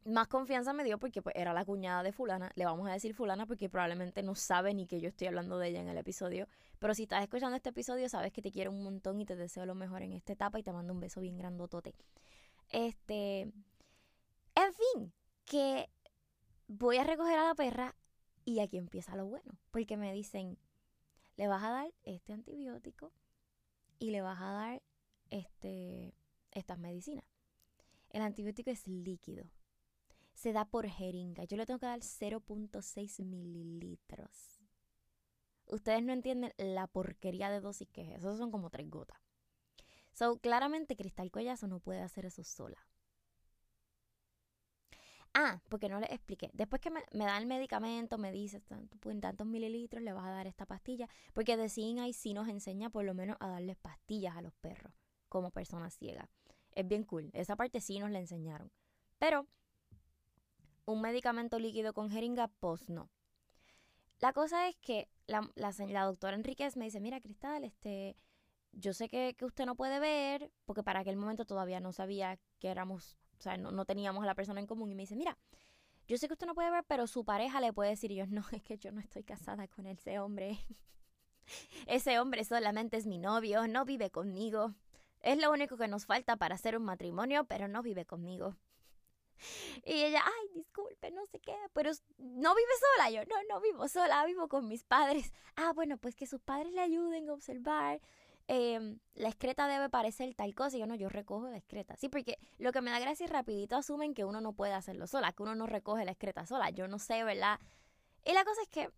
Más 0.04 0.28
confianza 0.28 0.74
me 0.74 0.84
dio 0.84 0.98
porque 0.98 1.22
pues, 1.22 1.34
era 1.34 1.54
la 1.54 1.64
cuñada 1.64 2.02
de 2.02 2.12
fulana. 2.12 2.52
Le 2.54 2.66
vamos 2.66 2.86
a 2.86 2.92
decir 2.92 3.14
fulana 3.14 3.46
porque 3.46 3.70
probablemente 3.70 4.22
no 4.22 4.34
sabe 4.34 4.74
ni 4.74 4.86
que 4.86 5.00
yo 5.00 5.08
estoy 5.08 5.28
hablando 5.28 5.58
de 5.58 5.68
ella 5.68 5.80
en 5.80 5.88
el 5.88 5.96
episodio. 5.96 6.48
Pero 6.78 6.94
si 6.94 7.04
estás 7.04 7.22
escuchando 7.22 7.56
este 7.56 7.70
episodio, 7.70 8.10
sabes 8.10 8.30
que 8.30 8.42
te 8.42 8.50
quiero 8.50 8.72
un 8.72 8.82
montón 8.82 9.18
y 9.22 9.24
te 9.24 9.36
deseo 9.36 9.64
lo 9.64 9.74
mejor 9.74 10.02
en 10.02 10.12
esta 10.12 10.34
etapa 10.34 10.58
y 10.58 10.62
te 10.62 10.72
mando 10.72 10.92
un 10.92 11.00
beso 11.00 11.22
bien 11.22 11.38
grandotote. 11.38 11.94
Este, 12.70 13.40
en 13.40 14.74
fin, 14.74 15.12
que 15.44 15.88
voy 16.66 16.98
a 16.98 17.04
recoger 17.04 17.38
a 17.38 17.46
la 17.46 17.54
perra 17.54 17.96
y 18.44 18.60
aquí 18.60 18.76
empieza 18.76 19.16
lo 19.16 19.26
bueno, 19.26 19.58
porque 19.70 19.96
me 19.96 20.12
dicen, 20.12 20.58
le 21.36 21.48
vas 21.48 21.62
a 21.62 21.70
dar 21.70 21.94
este 22.04 22.32
antibiótico 22.32 23.12
y 23.98 24.10
le 24.10 24.20
vas 24.20 24.40
a 24.40 24.52
dar 24.52 24.82
este, 25.30 26.14
estas 26.50 26.78
medicinas. 26.78 27.24
El 28.10 28.22
antibiótico 28.22 28.70
es 28.70 28.86
líquido. 28.88 29.44
Se 30.34 30.52
da 30.52 30.64
por 30.64 30.88
jeringa. 30.88 31.44
Yo 31.44 31.56
le 31.56 31.66
tengo 31.66 31.80
que 31.80 31.86
dar 31.86 32.00
0.6 32.00 33.24
mililitros. 33.24 34.60
Ustedes 35.66 36.02
no 36.02 36.12
entienden 36.12 36.52
la 36.56 36.86
porquería 36.86 37.50
de 37.50 37.60
dosis 37.60 37.88
que 37.88 38.02
es. 38.02 38.18
Eso 38.18 38.36
son 38.36 38.50
como 38.50 38.70
tres 38.70 38.88
gotas. 38.88 39.18
So, 40.18 40.38
claramente 40.38 40.96
Cristal 40.96 41.30
Collazo 41.30 41.68
no 41.68 41.78
puede 41.78 42.00
hacer 42.00 42.26
eso 42.26 42.42
sola. 42.42 42.84
Ah, 45.32 45.62
porque 45.68 45.88
no 45.88 46.00
le 46.00 46.06
expliqué. 46.06 46.50
Después 46.54 46.82
que 46.82 46.90
me, 46.90 47.04
da 47.12 47.38
el 47.38 47.46
medicamento, 47.46 48.18
me 48.18 48.32
dice, 48.32 48.60
en 49.04 49.20
tantos 49.20 49.46
mililitros 49.46 50.02
le 50.02 50.12
vas 50.12 50.26
a 50.26 50.30
dar 50.30 50.48
esta 50.48 50.66
pastilla. 50.66 51.08
Porque 51.34 51.56
de 51.56 51.70
ahí 52.00 52.12
sí 52.12 52.34
nos 52.34 52.48
enseña 52.48 52.90
por 52.90 53.04
lo 53.04 53.14
menos 53.14 53.36
a 53.38 53.46
darles 53.46 53.76
pastillas 53.76 54.36
a 54.36 54.42
los 54.42 54.52
perros 54.54 54.92
como 55.28 55.52
personas 55.52 55.94
ciegas. 55.94 56.28
Es 56.72 56.88
bien 56.88 57.04
cool. 57.04 57.30
Esa 57.32 57.54
parte 57.54 57.80
sí 57.80 58.00
nos 58.00 58.10
la 58.10 58.18
enseñaron. 58.18 58.72
Pero 59.20 59.46
un 60.84 61.00
medicamento 61.00 61.60
líquido 61.60 61.92
con 61.92 62.10
jeringa, 62.10 62.48
pues 62.58 62.90
no. 62.90 63.08
La 64.18 64.32
cosa 64.32 64.66
es 64.66 64.74
que 64.78 65.08
la, 65.28 65.48
doctora 66.06 66.34
Enríquez 66.34 66.76
me 66.76 66.86
dice, 66.86 66.98
mira, 66.98 67.20
Cristal, 67.20 67.62
este, 67.62 68.16
yo 68.72 68.92
sé 68.92 69.08
que, 69.08 69.34
usted 69.42 69.66
no 69.66 69.74
puede 69.74 69.98
ver, 70.00 70.50
porque 70.64 70.82
para 70.82 71.00
aquel 71.00 71.16
momento 71.16 71.44
todavía 71.44 71.80
no 71.80 71.92
sabía 71.92 72.38
que 72.58 72.68
éramos, 72.68 73.16
o 73.38 73.42
sea, 73.42 73.56
no, 73.56 73.84
teníamos 73.84 74.22
a 74.22 74.26
la 74.26 74.34
persona 74.34 74.60
en 74.60 74.66
común. 74.66 74.90
Y 74.90 74.94
me 74.94 75.02
dice, 75.02 75.16
mira, 75.16 75.38
yo 76.06 76.16
sé 76.16 76.26
que 76.26 76.34
usted 76.34 76.46
no 76.46 76.54
puede 76.54 76.70
ver, 76.70 76.84
pero 76.84 77.06
su 77.06 77.24
pareja 77.24 77.60
le 77.60 77.72
puede 77.72 77.90
decir. 77.90 78.10
Y 78.12 78.16
yo, 78.16 78.26
no, 78.26 78.42
es 78.52 78.62
que 78.62 78.78
yo 78.78 78.92
no 78.92 79.00
estoy 79.00 79.24
casada 79.24 79.68
con 79.68 79.86
ese 79.86 80.18
hombre. 80.18 80.58
ese 81.86 82.18
hombre 82.18 82.44
solamente 82.44 82.96
es 82.96 83.06
mi 83.06 83.18
novio, 83.18 83.66
no 83.68 83.84
vive 83.84 84.10
conmigo. 84.10 84.74
Es 85.20 85.38
lo 85.38 85.50
único 85.50 85.76
que 85.76 85.88
nos 85.88 86.06
falta 86.06 86.36
para 86.36 86.54
hacer 86.54 86.76
un 86.76 86.84
matrimonio, 86.84 87.44
pero 87.44 87.66
no 87.66 87.82
vive 87.82 88.06
conmigo. 88.06 88.56
Y 89.84 89.92
ella, 90.02 90.22
ay, 90.24 90.48
disculpe, 90.54 91.10
no 91.10 91.24
sé 91.26 91.40
qué, 91.40 91.56
pero 91.72 91.90
no 92.18 92.54
vive 92.54 92.70
sola. 92.96 93.10
Yo, 93.10 93.24
no, 93.24 93.36
no 93.48 93.60
vivo 93.60 93.88
sola, 93.88 94.24
vivo 94.26 94.48
con 94.48 94.68
mis 94.68 94.84
padres. 94.84 95.32
Ah, 95.56 95.72
bueno, 95.72 95.96
pues 95.96 96.14
que 96.14 96.26
sus 96.26 96.40
padres 96.40 96.72
le 96.72 96.80
ayuden 96.80 97.28
a 97.28 97.32
observar 97.32 98.00
Em, 98.50 98.98
la 99.14 99.28
excreta 99.28 99.68
debe 99.68 99.90
parecer 99.90 100.34
tal 100.34 100.54
cosa 100.54 100.78
y 100.78 100.80
yo 100.80 100.86
no, 100.86 100.94
yo 100.94 101.10
recojo 101.10 101.50
la 101.50 101.58
excreta. 101.58 101.96
Sí, 101.96 102.08
porque 102.08 102.38
lo 102.56 102.72
que 102.72 102.80
me 102.80 102.90
da 102.90 102.98
gracia 102.98 103.26
es 103.26 103.30
rapidito 103.30 103.76
asumen 103.76 104.14
que 104.14 104.24
uno 104.24 104.40
no 104.40 104.54
puede 104.54 104.72
hacerlo 104.72 105.06
sola, 105.06 105.32
que 105.32 105.42
uno 105.42 105.54
no 105.54 105.66
recoge 105.66 106.06
la 106.06 106.12
excreta 106.12 106.46
sola. 106.46 106.70
Yo 106.70 106.88
no 106.88 106.98
sé, 106.98 107.22
¿verdad? 107.24 107.60
Y 108.24 108.32
la 108.32 108.44
cosa 108.44 108.62
es 108.62 108.68
que, 108.68 108.90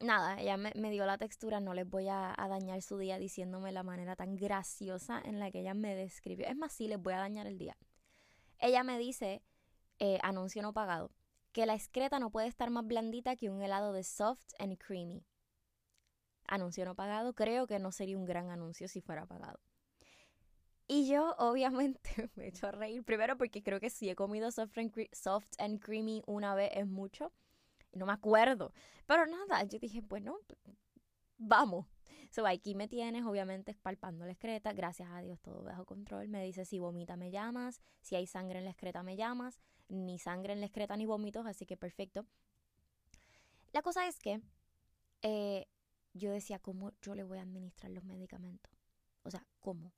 nada, 0.00 0.40
ella 0.40 0.56
me, 0.56 0.90
dio 0.90 1.04
la 1.04 1.18
textura, 1.18 1.60
no 1.60 1.74
les 1.74 1.86
voy 1.86 2.08
a, 2.08 2.34
dañar 2.48 2.80
su 2.80 2.96
día 2.96 3.18
diciéndome 3.18 3.72
la 3.72 3.82
manera 3.82 4.16
tan 4.16 4.36
graciosa 4.36 5.20
en 5.22 5.38
la 5.38 5.50
que 5.50 5.60
ella 5.60 5.74
me 5.74 5.94
describió. 5.94 6.46
Es 6.46 6.56
más, 6.56 6.72
sí, 6.72 6.88
les 6.88 7.00
voy 7.00 7.12
a 7.12 7.18
dañar 7.18 7.46
el 7.46 7.58
día. 7.58 7.76
Ella 8.58 8.84
me 8.84 8.98
dice, 8.98 9.42
eh, 9.98 10.18
anuncio 10.22 10.62
no 10.62 10.72
pagado, 10.72 11.10
que 11.52 11.66
la 11.66 11.74
excreta 11.74 12.18
no 12.20 12.30
puede 12.30 12.46
estar 12.46 12.70
más 12.70 12.86
blandita 12.86 13.36
que 13.36 13.50
un 13.50 13.60
helado 13.60 13.92
de 13.92 14.02
soft 14.02 14.54
and 14.58 14.78
creamy 14.78 15.26
anuncio 16.46 16.84
no 16.84 16.94
pagado, 16.94 17.34
creo 17.34 17.66
que 17.66 17.78
no 17.78 17.92
sería 17.92 18.18
un 18.18 18.24
gran 18.24 18.50
anuncio 18.50 18.88
si 18.88 19.00
fuera 19.00 19.26
pagado. 19.26 19.60
Y 20.86 21.08
yo 21.08 21.34
obviamente 21.38 22.30
me 22.34 22.44
he 22.44 22.48
hecho 22.48 22.66
a 22.66 22.72
reír, 22.72 23.02
primero 23.04 23.36
porque 23.36 23.62
creo 23.62 23.80
que 23.80 23.90
si 23.90 24.08
he 24.08 24.14
comido 24.14 24.50
soft 24.50 24.78
and, 25.58 25.80
creamy 25.80 26.22
una 26.26 26.54
vez 26.54 26.70
es 26.74 26.86
mucho, 26.86 27.32
no 27.92 28.06
me 28.06 28.12
acuerdo, 28.12 28.72
pero 29.06 29.26
nada, 29.26 29.62
yo 29.64 29.78
dije, 29.78 30.00
bueno, 30.00 30.38
vamos. 31.38 31.86
So, 32.30 32.44
aquí 32.48 32.74
me 32.74 32.88
tienes, 32.88 33.24
obviamente, 33.24 33.74
palpando 33.74 34.24
la 34.24 34.32
excreta. 34.32 34.72
Gracias 34.72 35.08
a 35.08 35.20
Dios, 35.20 35.40
todo 35.40 35.62
bajo 35.62 35.84
control. 35.84 36.26
Me 36.26 36.42
dice 36.42 36.64
si 36.64 36.80
vomita, 36.80 37.16
me 37.16 37.30
llamas. 37.30 37.80
Si 38.00 38.16
hay 38.16 38.26
sangre 38.26 38.58
en 38.58 38.64
la 38.64 38.72
excreta, 38.72 39.04
me 39.04 39.14
llamas. 39.14 39.60
Ni 39.86 40.18
sangre 40.18 40.52
en 40.52 40.58
la 40.58 40.66
excreta 40.66 40.96
ni 40.96 41.06
vómitos, 41.06 41.46
así 41.46 41.64
que 41.64 41.76
perfecto. 41.76 42.26
La 43.72 43.82
cosa 43.82 44.08
es 44.08 44.18
que 44.18 44.40
eh, 45.22 45.68
yo 46.14 46.30
decía, 46.30 46.58
¿cómo 46.58 46.92
yo 47.02 47.14
le 47.14 47.24
voy 47.24 47.38
a 47.38 47.42
administrar 47.42 47.92
los 47.92 48.04
medicamentos? 48.04 48.72
O 49.22 49.30
sea, 49.30 49.46
¿cómo? 49.60 49.92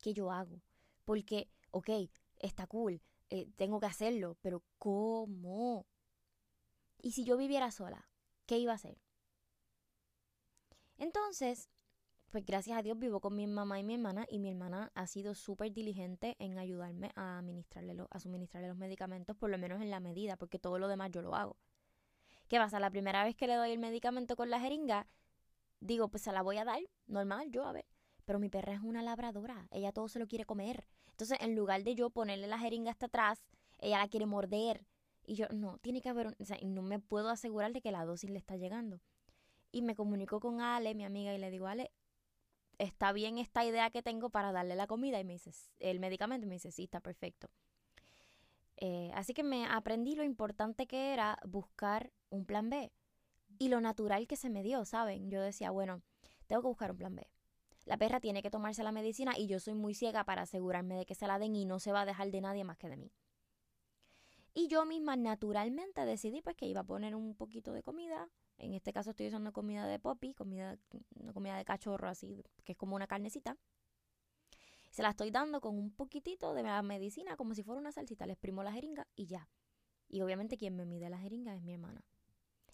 ¿Qué 0.00 0.12
yo 0.12 0.30
hago? 0.30 0.60
Porque, 1.04 1.48
ok, 1.70 1.90
está 2.38 2.66
cool, 2.66 3.00
eh, 3.30 3.50
tengo 3.56 3.80
que 3.80 3.86
hacerlo, 3.86 4.36
pero 4.42 4.62
¿cómo? 4.78 5.86
Y 7.00 7.12
si 7.12 7.24
yo 7.24 7.36
viviera 7.36 7.70
sola, 7.70 8.08
¿qué 8.46 8.58
iba 8.58 8.72
a 8.72 8.76
hacer? 8.76 8.98
Entonces, 10.98 11.68
pues 12.30 12.46
gracias 12.46 12.78
a 12.78 12.82
Dios 12.82 12.98
vivo 12.98 13.20
con 13.20 13.36
mi 13.36 13.46
mamá 13.46 13.78
y 13.78 13.82
mi 13.82 13.94
hermana 13.94 14.26
y 14.28 14.38
mi 14.38 14.50
hermana 14.50 14.90
ha 14.94 15.06
sido 15.06 15.34
súper 15.34 15.72
diligente 15.72 16.36
en 16.38 16.58
ayudarme 16.58 17.10
a 17.14 17.38
administrarle, 17.38 18.06
a 18.08 18.20
suministrarle 18.20 18.68
los 18.68 18.76
medicamentos, 18.76 19.36
por 19.36 19.50
lo 19.50 19.58
menos 19.58 19.82
en 19.82 19.90
la 19.90 20.00
medida, 20.00 20.36
porque 20.36 20.58
todo 20.58 20.78
lo 20.78 20.88
demás 20.88 21.10
yo 21.10 21.22
lo 21.22 21.34
hago. 21.34 21.56
¿Qué 22.48 22.58
pasa? 22.58 22.80
La 22.80 22.90
primera 22.90 23.24
vez 23.24 23.34
que 23.34 23.46
le 23.46 23.54
doy 23.54 23.72
el 23.72 23.78
medicamento 23.78 24.36
con 24.36 24.50
la 24.50 24.60
jeringa, 24.60 25.06
digo, 25.82 26.08
pues 26.08 26.22
se 26.22 26.32
la 26.32 26.42
voy 26.42 26.58
a 26.58 26.64
dar, 26.64 26.80
normal, 27.06 27.50
yo 27.50 27.64
a 27.64 27.72
ver. 27.72 27.86
Pero 28.24 28.38
mi 28.38 28.48
perra 28.48 28.72
es 28.72 28.80
una 28.80 29.02
labradora, 29.02 29.66
ella 29.70 29.92
todo 29.92 30.08
se 30.08 30.18
lo 30.18 30.28
quiere 30.28 30.44
comer. 30.44 30.86
Entonces, 31.10 31.38
en 31.40 31.54
lugar 31.56 31.82
de 31.82 31.94
yo 31.94 32.10
ponerle 32.10 32.46
la 32.46 32.58
jeringa 32.58 32.90
hasta 32.90 33.06
atrás, 33.06 33.44
ella 33.78 33.98
la 33.98 34.08
quiere 34.08 34.26
morder. 34.26 34.86
Y 35.24 35.34
yo, 35.34 35.46
no, 35.50 35.78
tiene 35.78 36.00
que 36.00 36.08
haber, 36.08 36.28
o 36.38 36.44
sea, 36.44 36.56
no 36.64 36.82
me 36.82 36.98
puedo 36.98 37.28
asegurar 37.28 37.72
de 37.72 37.80
que 37.80 37.92
la 37.92 38.04
dosis 38.04 38.30
le 38.30 38.38
está 38.38 38.56
llegando. 38.56 39.00
Y 39.70 39.82
me 39.82 39.94
comunico 39.94 40.40
con 40.40 40.60
Ale, 40.60 40.94
mi 40.94 41.04
amiga, 41.04 41.34
y 41.34 41.38
le 41.38 41.50
digo, 41.50 41.66
Ale, 41.66 41.90
está 42.78 43.12
bien 43.12 43.38
esta 43.38 43.64
idea 43.64 43.90
que 43.90 44.02
tengo 44.02 44.30
para 44.30 44.52
darle 44.52 44.76
la 44.76 44.86
comida 44.86 45.20
y 45.20 45.24
me 45.24 45.34
dice, 45.34 45.52
el 45.78 46.00
medicamento, 46.00 46.46
y 46.46 46.48
me 46.48 46.56
dice, 46.56 46.70
sí, 46.70 46.84
está 46.84 47.00
perfecto. 47.00 47.48
Eh, 48.76 49.10
así 49.14 49.34
que 49.34 49.42
me 49.42 49.66
aprendí 49.66 50.14
lo 50.14 50.24
importante 50.24 50.86
que 50.86 51.12
era 51.12 51.38
buscar 51.44 52.12
un 52.30 52.44
plan 52.44 52.68
B 52.70 52.92
y 53.58 53.68
lo 53.68 53.80
natural 53.80 54.26
que 54.26 54.36
se 54.36 54.50
me 54.50 54.62
dio, 54.62 54.84
¿saben? 54.84 55.30
Yo 55.30 55.40
decía, 55.40 55.70
bueno, 55.70 56.02
tengo 56.46 56.62
que 56.62 56.68
buscar 56.68 56.90
un 56.90 56.98
plan 56.98 57.14
B. 57.14 57.28
La 57.84 57.96
perra 57.96 58.20
tiene 58.20 58.42
que 58.42 58.50
tomarse 58.50 58.82
la 58.82 58.92
medicina 58.92 59.36
y 59.36 59.46
yo 59.46 59.58
soy 59.58 59.74
muy 59.74 59.94
ciega 59.94 60.24
para 60.24 60.42
asegurarme 60.42 60.96
de 60.96 61.06
que 61.06 61.14
se 61.14 61.26
la 61.26 61.38
den 61.38 61.56
y 61.56 61.64
no 61.64 61.80
se 61.80 61.92
va 61.92 62.02
a 62.02 62.06
dejar 62.06 62.30
de 62.30 62.40
nadie 62.40 62.64
más 62.64 62.78
que 62.78 62.88
de 62.88 62.96
mí. 62.96 63.12
Y 64.54 64.68
yo 64.68 64.84
misma 64.84 65.16
naturalmente 65.16 66.04
decidí 66.04 66.42
pues 66.42 66.56
que 66.56 66.66
iba 66.66 66.82
a 66.82 66.84
poner 66.84 67.14
un 67.14 67.34
poquito 67.34 67.72
de 67.72 67.82
comida. 67.82 68.28
En 68.58 68.74
este 68.74 68.92
caso 68.92 69.10
estoy 69.10 69.28
usando 69.28 69.52
comida 69.52 69.86
de 69.86 69.98
poppy, 69.98 70.34
comida, 70.34 70.78
comida 71.32 71.56
de 71.56 71.64
cachorro 71.64 72.08
así, 72.08 72.44
que 72.64 72.72
es 72.72 72.78
como 72.78 72.94
una 72.94 73.06
carnecita. 73.06 73.56
Se 74.90 75.02
la 75.02 75.10
estoy 75.10 75.30
dando 75.30 75.62
con 75.62 75.78
un 75.78 75.90
poquitito 75.90 76.52
de 76.52 76.62
la 76.62 76.82
medicina, 76.82 77.36
como 77.36 77.54
si 77.54 77.62
fuera 77.62 77.80
una 77.80 77.92
salsita. 77.92 78.26
Le 78.26 78.34
exprimo 78.34 78.62
la 78.62 78.72
jeringa 78.72 79.08
y 79.16 79.24
ya. 79.24 79.48
Y 80.06 80.20
obviamente 80.20 80.58
quien 80.58 80.76
me 80.76 80.84
mide 80.84 81.08
la 81.08 81.18
jeringa 81.18 81.54
es 81.54 81.62
mi 81.62 81.72
hermana. 81.72 82.04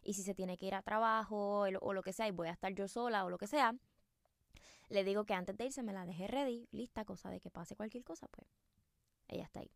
Y 0.03 0.15
si 0.15 0.23
se 0.23 0.35
tiene 0.35 0.57
que 0.57 0.67
ir 0.67 0.75
a 0.75 0.83
trabajo 0.83 1.67
o 1.81 1.93
lo 1.93 2.03
que 2.03 2.13
sea 2.13 2.29
y 2.29 2.31
voy 2.31 2.49
a 2.49 2.53
estar 2.53 2.73
yo 2.73 2.89
sola 2.89 3.25
o 3.25 3.31
lo 3.31 3.39
que 3.39 3.47
sea, 3.47 3.75
le 4.89 5.05
digo 5.05 5.25
que 5.25 5.35
antes 5.35 5.57
de 5.57 5.67
irse 5.67 5.83
me 5.83 5.93
la 5.93 6.07
dejé 6.07 6.29
ready, 6.29 6.67
lista, 6.71 7.05
cosa 7.05 7.31
de 7.31 7.41
que 7.41 7.51
pase 7.51 7.77
cualquier 7.77 8.05
cosa, 8.05 8.27
pues 8.29 8.49
ella 9.29 9.45
está 9.45 9.61
ahí. 9.61 9.71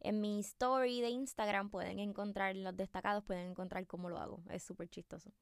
En 0.00 0.20
mi 0.20 0.40
story 0.40 1.00
de 1.00 1.10
Instagram 1.10 1.70
pueden 1.70 1.98
encontrar 2.00 2.56
los 2.56 2.76
destacados, 2.76 3.24
pueden 3.24 3.50
encontrar 3.50 3.86
cómo 3.86 4.10
lo 4.10 4.18
hago. 4.18 4.42
Es 4.50 4.62
súper 4.64 4.88
chistoso. 4.88 5.32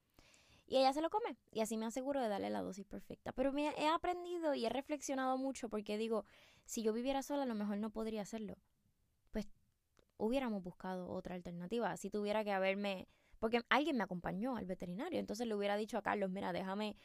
Y 0.67 0.77
ella 0.77 0.93
se 0.93 1.01
lo 1.01 1.09
come. 1.09 1.35
Y 1.51 1.61
así 1.61 1.75
me 1.77 1.85
aseguro 1.85 2.21
de 2.21 2.29
darle 2.29 2.49
la 2.49 2.61
dosis 2.61 2.85
perfecta. 2.85 3.33
Pero 3.33 3.51
me 3.51 3.73
he 3.77 3.87
aprendido 3.87 4.53
y 4.53 4.65
he 4.65 4.69
reflexionado 4.69 5.37
mucho 5.37 5.67
porque 5.67 5.97
digo, 5.97 6.25
si 6.63 6.83
yo 6.83 6.93
viviera 6.93 7.23
sola 7.23 7.43
a 7.43 7.47
lo 7.47 7.55
mejor 7.55 7.77
no 7.77 7.89
podría 7.89 8.21
hacerlo. 8.21 8.55
Pues 9.31 9.49
hubiéramos 10.17 10.63
buscado 10.63 11.09
otra 11.09 11.35
alternativa. 11.35 11.97
Si 11.97 12.09
tuviera 12.09 12.43
que 12.43 12.51
haberme... 12.53 13.07
Porque 13.41 13.63
alguien 13.69 13.97
me 13.97 14.03
acompañó 14.03 14.55
al 14.55 14.65
veterinario. 14.65 15.19
Entonces 15.19 15.47
le 15.47 15.55
hubiera 15.55 15.75
dicho 15.75 15.97
a 15.97 16.03
Carlos, 16.03 16.29
mira, 16.29 16.53
déjame 16.53 16.95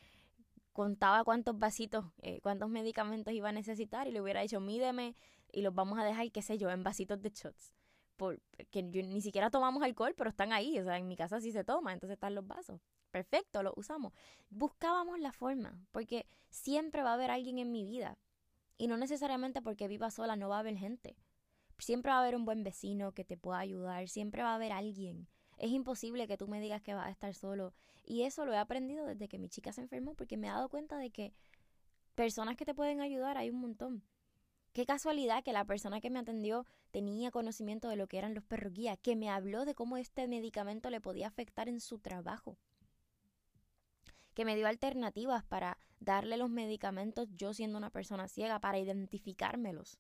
contaba 0.75 1.25
cuántos 1.25 1.59
vasitos, 1.59 2.05
eh, 2.21 2.41
cuántos 2.43 2.69
medicamentos 2.69 3.33
iba 3.33 3.49
a 3.49 3.53
necesitar 3.53 4.07
y 4.07 4.13
le 4.13 4.21
hubiera 4.21 4.43
dicho, 4.43 4.61
mídeme 4.61 5.17
y 5.51 5.63
los 5.63 5.75
vamos 5.75 5.99
a 5.99 6.05
dejar, 6.05 6.31
qué 6.31 6.43
sé 6.43 6.59
yo, 6.59 6.69
en 6.69 6.85
vasitos 6.85 7.23
de 7.23 7.31
shots. 7.31 7.73
Porque 8.17 8.83
ni 8.83 9.23
siquiera 9.23 9.49
tomamos 9.49 9.83
alcohol, 9.83 10.13
pero 10.15 10.29
están 10.29 10.53
ahí. 10.53 10.79
O 10.79 10.85
sea, 10.85 10.99
en 10.99 11.09
mi 11.09 11.17
casa 11.17 11.41
sí 11.41 11.53
se 11.53 11.65
toma, 11.65 11.95
entonces 11.95 12.17
están 12.17 12.35
los 12.35 12.47
vasos. 12.47 12.83
Perfecto, 13.11 13.63
los 13.63 13.73
usamos. 13.75 14.13
Buscábamos 14.51 15.19
la 15.19 15.33
forma, 15.33 15.81
porque 15.91 16.27
siempre 16.51 17.03
va 17.03 17.13
a 17.13 17.15
haber 17.15 17.31
alguien 17.31 17.59
en 17.59 17.73
mi 17.73 17.87
vida. 17.87 18.19
Y 18.77 18.89
no 18.89 18.99
necesariamente 18.99 19.63
porque 19.63 19.89
viva 19.89 20.11
sola 20.11 20.37
no 20.37 20.51
va 20.51 20.57
a 20.57 20.61
haber 20.61 20.77
gente. 20.77 21.17
Siempre 21.79 22.11
va 22.11 22.19
a 22.19 22.21
haber 22.21 22.37
un 22.37 22.45
buen 22.45 22.63
vecino 22.63 23.13
que 23.13 23.25
te 23.25 23.39
pueda 23.39 23.59
ayudar, 23.59 24.09
siempre 24.09 24.43
va 24.43 24.53
a 24.53 24.57
haber 24.57 24.73
alguien. 24.73 25.29
Es 25.57 25.71
imposible 25.71 26.27
que 26.27 26.37
tú 26.37 26.49
me 26.49 26.61
digas 26.61 26.83
que 26.83 26.95
vas 26.95 27.07
a 27.07 27.11
estar 27.11 27.35
solo. 27.35 27.73
Y 28.05 28.23
eso 28.23 28.45
lo 28.45 28.53
he 28.53 28.59
aprendido 28.59 29.07
desde 29.07 29.29
que 29.29 29.39
mi 29.39 29.49
chica 29.49 29.73
se 29.73 29.81
enfermó, 29.81 30.15
porque 30.15 30.37
me 30.37 30.49
he 30.49 30.51
dado 30.51 30.69
cuenta 30.69 30.99
de 30.99 31.11
que 31.11 31.33
personas 32.15 32.57
que 32.57 32.65
te 32.65 32.75
pueden 32.75 33.01
ayudar 33.01 33.39
hay 33.39 33.51
un 33.51 33.61
montón. 33.61 34.03
Qué 34.73 34.85
casualidad 34.85 35.43
que 35.43 35.55
la 35.55 35.65
persona 35.65 36.03
que 36.03 36.11
me 36.11 36.19
atendió 36.19 36.67
tenía 36.91 37.31
conocimiento 37.31 37.89
de 37.89 37.97
lo 37.97 38.09
que 38.09 38.19
eran 38.19 38.35
los 38.35 38.45
perros 38.45 38.75
guía, 38.75 38.99
que 38.99 39.17
me 39.17 39.31
habló 39.31 39.65
de 39.65 39.75
cómo 39.75 39.97
este 39.97 40.29
medicamento 40.29 40.91
le 40.91 41.01
podía 41.01 41.29
afectar 41.29 41.71
en 41.71 41.81
su 41.81 41.99
trabajo, 41.99 42.59
que 44.35 44.45
me 44.45 44.55
dio 44.55 44.67
alternativas 44.67 45.45
para 45.45 45.79
darle 45.99 46.37
los 46.37 46.51
medicamentos 46.51 47.27
yo 47.37 47.55
siendo 47.55 47.79
una 47.79 47.89
persona 47.89 48.29
ciega, 48.29 48.61
para 48.61 48.79
identificármelos. 48.79 49.99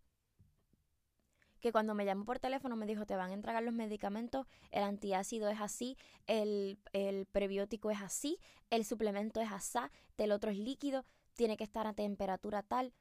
Que 1.66 1.72
cuando 1.72 1.96
me 1.96 2.04
llamó 2.04 2.24
por 2.24 2.38
teléfono 2.38 2.76
me 2.76 2.86
dijo, 2.86 3.06
te 3.06 3.16
van 3.16 3.32
a 3.32 3.34
entregar 3.34 3.60
los 3.60 3.74
medicamentos, 3.74 4.46
el 4.70 4.84
antiácido 4.84 5.48
es 5.48 5.60
así, 5.60 5.96
el, 6.28 6.78
el 6.92 7.26
prebiótico 7.26 7.90
es 7.90 8.00
así, 8.00 8.38
el 8.70 8.84
suplemento 8.84 9.40
es 9.40 9.50
así, 9.50 9.80
el 10.16 10.30
otro 10.30 10.52
es 10.52 10.58
líquido, 10.58 11.04
tiene 11.34 11.56
que 11.56 11.64
estar 11.64 11.88
a 11.88 11.92
temperatura 11.92 12.62
tal. 12.62 12.94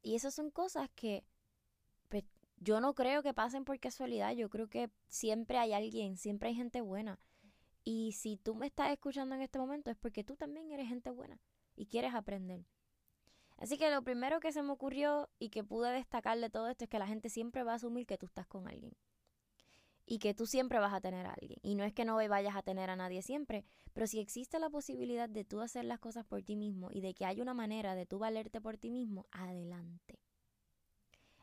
Y 0.00 0.14
esas 0.14 0.32
son 0.32 0.50
cosas 0.50 0.88
que 0.94 1.24
pues, 2.08 2.24
yo 2.56 2.80
no 2.80 2.94
creo 2.94 3.22
que 3.22 3.34
pasen 3.34 3.66
por 3.66 3.78
casualidad. 3.78 4.32
Yo 4.32 4.48
creo 4.48 4.66
que 4.66 4.88
siempre 5.08 5.58
hay 5.58 5.74
alguien, 5.74 6.16
siempre 6.16 6.48
hay 6.48 6.54
gente 6.54 6.80
buena. 6.80 7.18
Y 7.84 8.12
si 8.12 8.38
tú 8.38 8.54
me 8.54 8.66
estás 8.66 8.92
escuchando 8.92 9.34
en 9.34 9.42
este 9.42 9.58
momento 9.58 9.90
es 9.90 9.96
porque 9.98 10.24
tú 10.24 10.36
también 10.36 10.72
eres 10.72 10.88
gente 10.88 11.10
buena 11.10 11.38
y 11.74 11.84
quieres 11.84 12.14
aprender. 12.14 12.64
Así 13.58 13.78
que 13.78 13.90
lo 13.90 14.02
primero 14.02 14.40
que 14.40 14.52
se 14.52 14.62
me 14.62 14.72
ocurrió 14.72 15.30
y 15.38 15.48
que 15.48 15.64
pude 15.64 15.90
destacar 15.90 16.38
de 16.38 16.50
todo 16.50 16.68
esto 16.68 16.84
es 16.84 16.90
que 16.90 16.98
la 16.98 17.06
gente 17.06 17.30
siempre 17.30 17.62
va 17.62 17.72
a 17.72 17.76
asumir 17.76 18.06
que 18.06 18.18
tú 18.18 18.26
estás 18.26 18.46
con 18.46 18.68
alguien. 18.68 18.92
Y 20.04 20.18
que 20.18 20.34
tú 20.34 20.46
siempre 20.46 20.78
vas 20.78 20.92
a 20.92 21.00
tener 21.00 21.26
a 21.26 21.32
alguien. 21.32 21.58
Y 21.62 21.74
no 21.74 21.82
es 21.82 21.92
que 21.92 22.04
no 22.04 22.16
vayas 22.16 22.54
a 22.54 22.62
tener 22.62 22.90
a 22.90 22.96
nadie 22.96 23.22
siempre, 23.22 23.64
pero 23.92 24.06
si 24.06 24.20
existe 24.20 24.58
la 24.58 24.70
posibilidad 24.70 25.28
de 25.28 25.44
tú 25.44 25.60
hacer 25.60 25.84
las 25.84 25.98
cosas 25.98 26.24
por 26.24 26.42
ti 26.42 26.54
mismo 26.54 26.90
y 26.92 27.00
de 27.00 27.14
que 27.14 27.24
hay 27.24 27.40
una 27.40 27.54
manera 27.54 27.94
de 27.94 28.06
tú 28.06 28.18
valerte 28.18 28.60
por 28.60 28.76
ti 28.76 28.90
mismo, 28.90 29.26
adelante. 29.32 30.20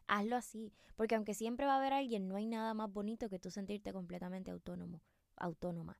Hazlo 0.07 0.35
así, 0.35 0.73
porque 0.95 1.15
aunque 1.15 1.33
siempre 1.33 1.65
va 1.65 1.73
a 1.73 1.77
haber 1.77 1.93
alguien, 1.93 2.27
no 2.27 2.35
hay 2.35 2.45
nada 2.45 2.73
más 2.73 2.91
bonito 2.91 3.29
que 3.29 3.39
tú 3.39 3.49
sentirte 3.49 3.91
completamente 3.91 4.51
autónomo, 4.51 5.01
autónoma, 5.35 5.99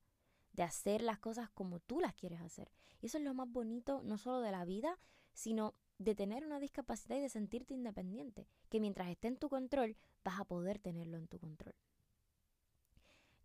de 0.52 0.64
hacer 0.64 1.02
las 1.02 1.20
cosas 1.20 1.50
como 1.50 1.80
tú 1.80 2.00
las 2.00 2.14
quieres 2.14 2.40
hacer. 2.40 2.72
Y 3.02 3.08
eso 3.08 3.18
es 3.18 3.24
lo 3.24 3.34
más 3.34 3.50
bonito 3.50 4.02
no 4.04 4.18
solo 4.18 4.40
de 4.42 4.52
la 4.52 4.64
vida, 4.64 5.00
sino 5.34 5.74
de 5.98 6.16
tener 6.16 6.46
una 6.46 6.60
discapacidad 6.60 7.16
y 7.18 7.22
de 7.22 7.30
sentirte 7.30 7.74
independiente, 7.74 8.48
que 8.70 8.80
mientras 8.80 9.10
esté 9.10 9.28
en 9.28 9.38
tu 9.38 9.50
control, 9.50 9.96
vas 10.24 10.40
a 10.40 10.46
poder 10.46 10.80
tenerlo 10.80 11.18
en 11.18 11.28
tu 11.28 11.40
control. 11.40 11.76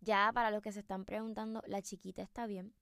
Ya 0.01 0.31
para 0.33 0.51
los 0.51 0.61
que 0.61 0.71
se 0.71 0.79
están 0.79 1.05
preguntando, 1.05 1.61
la 1.67 1.81
chiquita 1.81 2.21
está 2.21 2.45
bien, 2.45 2.73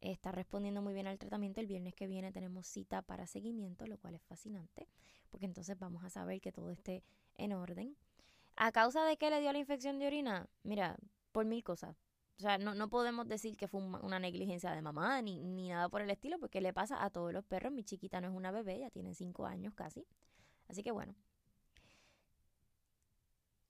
está 0.00 0.32
respondiendo 0.32 0.82
muy 0.82 0.92
bien 0.92 1.06
al 1.06 1.18
tratamiento. 1.18 1.60
El 1.60 1.66
viernes 1.66 1.94
que 1.94 2.06
viene 2.06 2.32
tenemos 2.32 2.66
cita 2.66 3.02
para 3.02 3.26
seguimiento, 3.26 3.86
lo 3.86 3.98
cual 3.98 4.14
es 4.14 4.22
fascinante, 4.22 4.88
porque 5.30 5.46
entonces 5.46 5.78
vamos 5.78 6.04
a 6.04 6.10
saber 6.10 6.40
que 6.40 6.52
todo 6.52 6.70
esté 6.70 7.02
en 7.36 7.52
orden. 7.52 7.96
¿A 8.56 8.70
causa 8.70 9.04
de 9.04 9.16
qué 9.16 9.30
le 9.30 9.40
dio 9.40 9.52
la 9.52 9.58
infección 9.58 9.98
de 9.98 10.06
orina? 10.06 10.48
Mira, 10.62 10.96
por 11.32 11.46
mil 11.46 11.64
cosas. 11.64 11.96
O 12.38 12.40
sea, 12.42 12.58
no, 12.58 12.74
no 12.74 12.88
podemos 12.88 13.28
decir 13.28 13.56
que 13.56 13.68
fue 13.68 13.80
una 13.80 14.18
negligencia 14.18 14.72
de 14.72 14.82
mamá 14.82 15.22
ni, 15.22 15.42
ni 15.44 15.68
nada 15.68 15.88
por 15.88 16.02
el 16.02 16.10
estilo, 16.10 16.38
porque 16.40 16.60
le 16.60 16.72
pasa 16.72 17.04
a 17.04 17.10
todos 17.10 17.32
los 17.32 17.44
perros. 17.44 17.72
Mi 17.72 17.84
chiquita 17.84 18.20
no 18.20 18.28
es 18.28 18.34
una 18.34 18.50
bebé, 18.50 18.80
ya 18.80 18.90
tiene 18.90 19.14
cinco 19.14 19.46
años 19.46 19.74
casi. 19.74 20.06
Así 20.68 20.82
que 20.82 20.90
bueno. 20.90 21.14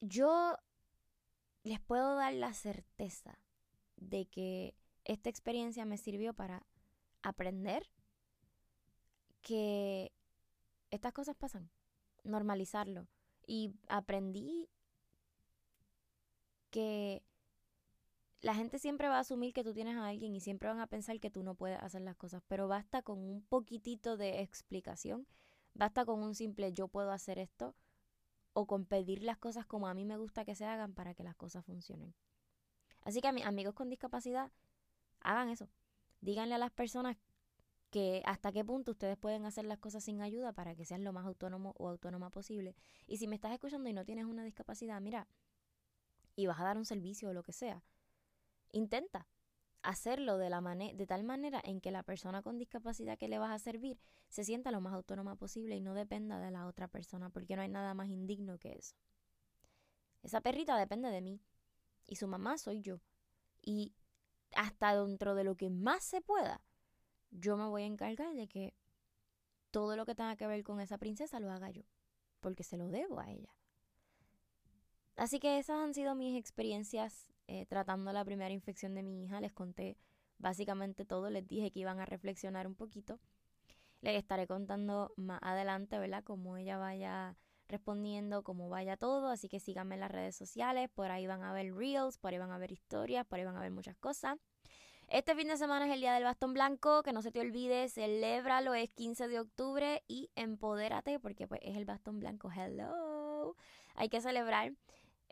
Yo 0.00 0.56
les 1.64 1.80
puedo 1.80 2.16
dar 2.16 2.32
la 2.34 2.54
certeza 2.54 3.38
de 3.96 4.26
que 4.26 4.74
esta 5.04 5.28
experiencia 5.28 5.84
me 5.84 5.98
sirvió 5.98 6.34
para 6.34 6.66
aprender 7.22 7.88
que 9.42 10.12
estas 10.90 11.12
cosas 11.12 11.36
pasan, 11.36 11.70
normalizarlo. 12.24 13.06
Y 13.46 13.74
aprendí 13.88 14.68
que 16.70 17.22
la 18.42 18.54
gente 18.54 18.80
siempre 18.80 19.08
va 19.08 19.16
a 19.16 19.20
asumir 19.20 19.52
que 19.52 19.62
tú 19.62 19.72
tienes 19.72 19.96
a 19.96 20.08
alguien 20.08 20.34
y 20.34 20.40
siempre 20.40 20.68
van 20.68 20.80
a 20.80 20.88
pensar 20.88 21.18
que 21.20 21.30
tú 21.30 21.44
no 21.44 21.54
puedes 21.54 21.80
hacer 21.80 22.02
las 22.02 22.16
cosas, 22.16 22.42
pero 22.48 22.66
basta 22.66 23.00
con 23.02 23.18
un 23.18 23.42
poquitito 23.42 24.16
de 24.16 24.42
explicación, 24.42 25.28
basta 25.74 26.04
con 26.04 26.22
un 26.22 26.34
simple 26.34 26.72
yo 26.72 26.88
puedo 26.88 27.12
hacer 27.12 27.38
esto 27.38 27.76
o 28.52 28.66
con 28.66 28.84
pedir 28.84 29.22
las 29.22 29.38
cosas 29.38 29.64
como 29.64 29.86
a 29.86 29.94
mí 29.94 30.04
me 30.04 30.16
gusta 30.16 30.44
que 30.44 30.56
se 30.56 30.64
hagan 30.64 30.92
para 30.92 31.14
que 31.14 31.22
las 31.22 31.36
cosas 31.36 31.64
funcionen. 31.64 32.14
Así 33.02 33.20
que 33.20 33.28
amigos 33.28 33.74
con 33.74 33.88
discapacidad, 33.88 34.50
hagan 35.20 35.48
eso. 35.48 35.68
Díganle 36.20 36.56
a 36.56 36.58
las 36.58 36.72
personas 36.72 37.16
que 37.90 38.22
hasta 38.24 38.50
qué 38.52 38.64
punto 38.64 38.92
ustedes 38.92 39.16
pueden 39.18 39.44
hacer 39.44 39.66
las 39.66 39.78
cosas 39.78 40.02
sin 40.02 40.20
ayuda 40.20 40.52
para 40.52 40.74
que 40.74 40.84
sean 40.84 41.04
lo 41.04 41.12
más 41.12 41.26
autónomo 41.26 41.74
o 41.78 41.88
autónoma 41.88 42.30
posible. 42.30 42.74
Y 43.06 43.18
si 43.18 43.28
me 43.28 43.36
estás 43.36 43.52
escuchando 43.52 43.88
y 43.88 43.92
no 43.92 44.04
tienes 44.04 44.24
una 44.24 44.42
discapacidad, 44.44 45.00
mira, 45.00 45.28
y 46.34 46.46
vas 46.46 46.58
a 46.58 46.64
dar 46.64 46.76
un 46.76 46.84
servicio 46.84 47.30
o 47.30 47.32
lo 47.34 47.42
que 47.42 47.52
sea, 47.52 47.82
intenta 48.72 49.28
hacerlo 49.82 50.38
de, 50.38 50.50
la 50.50 50.60
de 50.60 51.06
tal 51.06 51.24
manera 51.24 51.60
en 51.64 51.80
que 51.80 51.90
la 51.90 52.02
persona 52.02 52.42
con 52.42 52.58
discapacidad 52.58 53.18
que 53.18 53.28
le 53.28 53.38
vas 53.38 53.50
a 53.50 53.58
servir 53.58 53.98
se 54.28 54.44
sienta 54.44 54.70
lo 54.70 54.80
más 54.80 54.94
autónoma 54.94 55.36
posible 55.36 55.76
y 55.76 55.80
no 55.80 55.94
dependa 55.94 56.38
de 56.38 56.50
la 56.50 56.66
otra 56.66 56.88
persona, 56.88 57.30
porque 57.30 57.56
no 57.56 57.62
hay 57.62 57.68
nada 57.68 57.94
más 57.94 58.08
indigno 58.08 58.58
que 58.58 58.72
eso. 58.72 58.96
Esa 60.22 60.40
perrita 60.40 60.76
depende 60.76 61.10
de 61.10 61.20
mí 61.20 61.40
y 62.06 62.16
su 62.16 62.28
mamá 62.28 62.58
soy 62.58 62.80
yo. 62.80 63.00
Y 63.60 63.92
hasta 64.54 64.94
dentro 64.94 65.34
de 65.34 65.44
lo 65.44 65.56
que 65.56 65.70
más 65.70 66.04
se 66.04 66.20
pueda, 66.20 66.62
yo 67.30 67.56
me 67.56 67.66
voy 67.66 67.82
a 67.82 67.86
encargar 67.86 68.34
de 68.34 68.48
que 68.48 68.74
todo 69.70 69.96
lo 69.96 70.06
que 70.06 70.14
tenga 70.14 70.36
que 70.36 70.46
ver 70.46 70.62
con 70.62 70.80
esa 70.80 70.98
princesa 70.98 71.40
lo 71.40 71.50
haga 71.50 71.70
yo, 71.70 71.82
porque 72.40 72.62
se 72.62 72.76
lo 72.76 72.88
debo 72.88 73.18
a 73.18 73.30
ella. 73.30 73.52
Así 75.16 75.40
que 75.40 75.58
esas 75.58 75.78
han 75.78 75.94
sido 75.94 76.14
mis 76.14 76.38
experiencias 76.38 77.31
eh, 77.46 77.66
tratando 77.66 78.12
la 78.12 78.24
primera 78.24 78.52
infección 78.52 78.94
de 78.94 79.02
mi 79.02 79.24
hija. 79.24 79.40
Les 79.40 79.52
conté 79.52 79.96
básicamente 80.38 81.04
todo. 81.04 81.30
Les 81.30 81.46
dije 81.46 81.70
que 81.70 81.80
iban 81.80 82.00
a 82.00 82.06
reflexionar 82.06 82.66
un 82.66 82.74
poquito. 82.74 83.18
Les 84.00 84.16
estaré 84.16 84.46
contando 84.46 85.12
más 85.16 85.38
adelante, 85.42 85.98
¿verdad? 85.98 86.24
Cómo 86.24 86.56
ella 86.56 86.76
vaya 86.76 87.36
respondiendo, 87.68 88.42
cómo 88.42 88.68
vaya 88.68 88.96
todo. 88.96 89.28
Así 89.28 89.48
que 89.48 89.60
síganme 89.60 89.94
en 89.94 90.00
las 90.00 90.10
redes 90.10 90.36
sociales. 90.36 90.90
Por 90.94 91.10
ahí 91.10 91.26
van 91.26 91.42
a 91.42 91.52
ver 91.52 91.74
reels, 91.74 92.18
por 92.18 92.32
ahí 92.32 92.38
van 92.38 92.50
a 92.50 92.58
ver 92.58 92.72
historias, 92.72 93.26
por 93.26 93.38
ahí 93.38 93.44
van 93.44 93.56
a 93.56 93.60
ver 93.60 93.70
muchas 93.70 93.96
cosas. 93.96 94.38
Este 95.08 95.34
fin 95.34 95.48
de 95.48 95.58
semana 95.58 95.86
es 95.86 95.92
el 95.92 96.00
Día 96.00 96.14
del 96.14 96.24
Bastón 96.24 96.54
Blanco, 96.54 97.02
que 97.02 97.12
no 97.12 97.20
se 97.20 97.30
te 97.30 97.40
olvide, 97.40 97.88
celébralo, 97.90 98.72
es 98.72 98.88
15 98.94 99.28
de 99.28 99.40
octubre 99.40 100.02
y 100.08 100.30
empodérate 100.36 101.20
porque 101.20 101.46
pues 101.46 101.60
es 101.62 101.76
el 101.76 101.84
Bastón 101.84 102.18
Blanco. 102.18 102.50
Hello. 102.50 103.54
Hay 103.94 104.08
que 104.08 104.22
celebrar. 104.22 104.72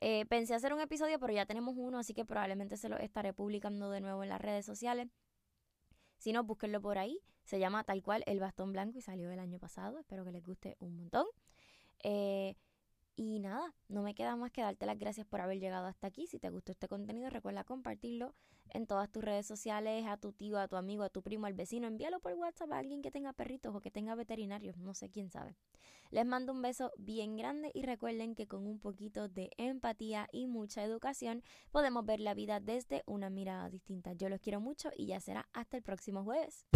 Eh, 0.00 0.24
pensé 0.26 0.54
hacer 0.54 0.72
un 0.72 0.80
episodio, 0.80 1.18
pero 1.18 1.32
ya 1.32 1.46
tenemos 1.46 1.74
uno, 1.76 1.98
así 1.98 2.14
que 2.14 2.24
probablemente 2.24 2.76
se 2.76 2.88
lo 2.88 2.96
estaré 2.96 3.32
publicando 3.32 3.90
de 3.90 4.00
nuevo 4.00 4.22
en 4.22 4.30
las 4.30 4.40
redes 4.40 4.64
sociales. 4.64 5.08
Si 6.18 6.32
no, 6.32 6.44
búsquenlo 6.44 6.80
por 6.80 6.98
ahí. 6.98 7.20
Se 7.44 7.58
llama 7.58 7.84
tal 7.84 8.02
cual 8.02 8.22
El 8.26 8.40
Bastón 8.40 8.72
Blanco 8.72 8.98
y 8.98 9.02
salió 9.02 9.30
el 9.30 9.38
año 9.38 9.58
pasado. 9.58 9.98
Espero 9.98 10.24
que 10.24 10.32
les 10.32 10.44
guste 10.44 10.76
un 10.80 10.96
montón. 10.96 11.26
Eh, 12.02 12.56
y 13.16 13.38
nada, 13.40 13.74
no 13.88 14.02
me 14.02 14.14
queda 14.14 14.36
más 14.36 14.50
que 14.50 14.62
darte 14.62 14.86
las 14.86 14.98
gracias 14.98 15.26
por 15.26 15.40
haber 15.40 15.58
llegado 15.58 15.86
hasta 15.86 16.06
aquí. 16.06 16.26
Si 16.26 16.38
te 16.38 16.48
gustó 16.48 16.72
este 16.72 16.88
contenido, 16.88 17.28
recuerda 17.28 17.64
compartirlo 17.64 18.34
en 18.72 18.86
todas 18.86 19.10
tus 19.10 19.22
redes 19.22 19.46
sociales, 19.46 20.06
a 20.06 20.16
tu 20.16 20.32
tío, 20.32 20.58
a 20.58 20.68
tu 20.68 20.76
amigo, 20.76 21.02
a 21.02 21.10
tu 21.10 21.22
primo, 21.22 21.46
al 21.46 21.54
vecino. 21.54 21.86
Envíalo 21.86 22.20
por 22.20 22.32
WhatsApp 22.34 22.72
a 22.72 22.78
alguien 22.78 23.02
que 23.02 23.10
tenga 23.10 23.32
perritos 23.32 23.74
o 23.74 23.80
que 23.80 23.90
tenga 23.90 24.14
veterinarios, 24.14 24.76
no 24.78 24.94
sé 24.94 25.10
quién 25.10 25.30
sabe. 25.30 25.56
Les 26.10 26.26
mando 26.26 26.52
un 26.52 26.60
beso 26.60 26.90
bien 26.98 27.36
grande 27.36 27.70
y 27.72 27.82
recuerden 27.82 28.34
que 28.34 28.48
con 28.48 28.66
un 28.66 28.80
poquito 28.80 29.28
de 29.28 29.50
empatía 29.56 30.28
y 30.32 30.46
mucha 30.46 30.82
educación 30.82 31.44
podemos 31.70 32.04
ver 32.04 32.20
la 32.20 32.34
vida 32.34 32.58
desde 32.58 33.04
una 33.06 33.30
mirada 33.30 33.70
distinta. 33.70 34.12
Yo 34.14 34.28
los 34.28 34.40
quiero 34.40 34.60
mucho 34.60 34.90
y 34.96 35.06
ya 35.06 35.20
será 35.20 35.48
hasta 35.52 35.76
el 35.76 35.84
próximo 35.84 36.24
jueves. 36.24 36.66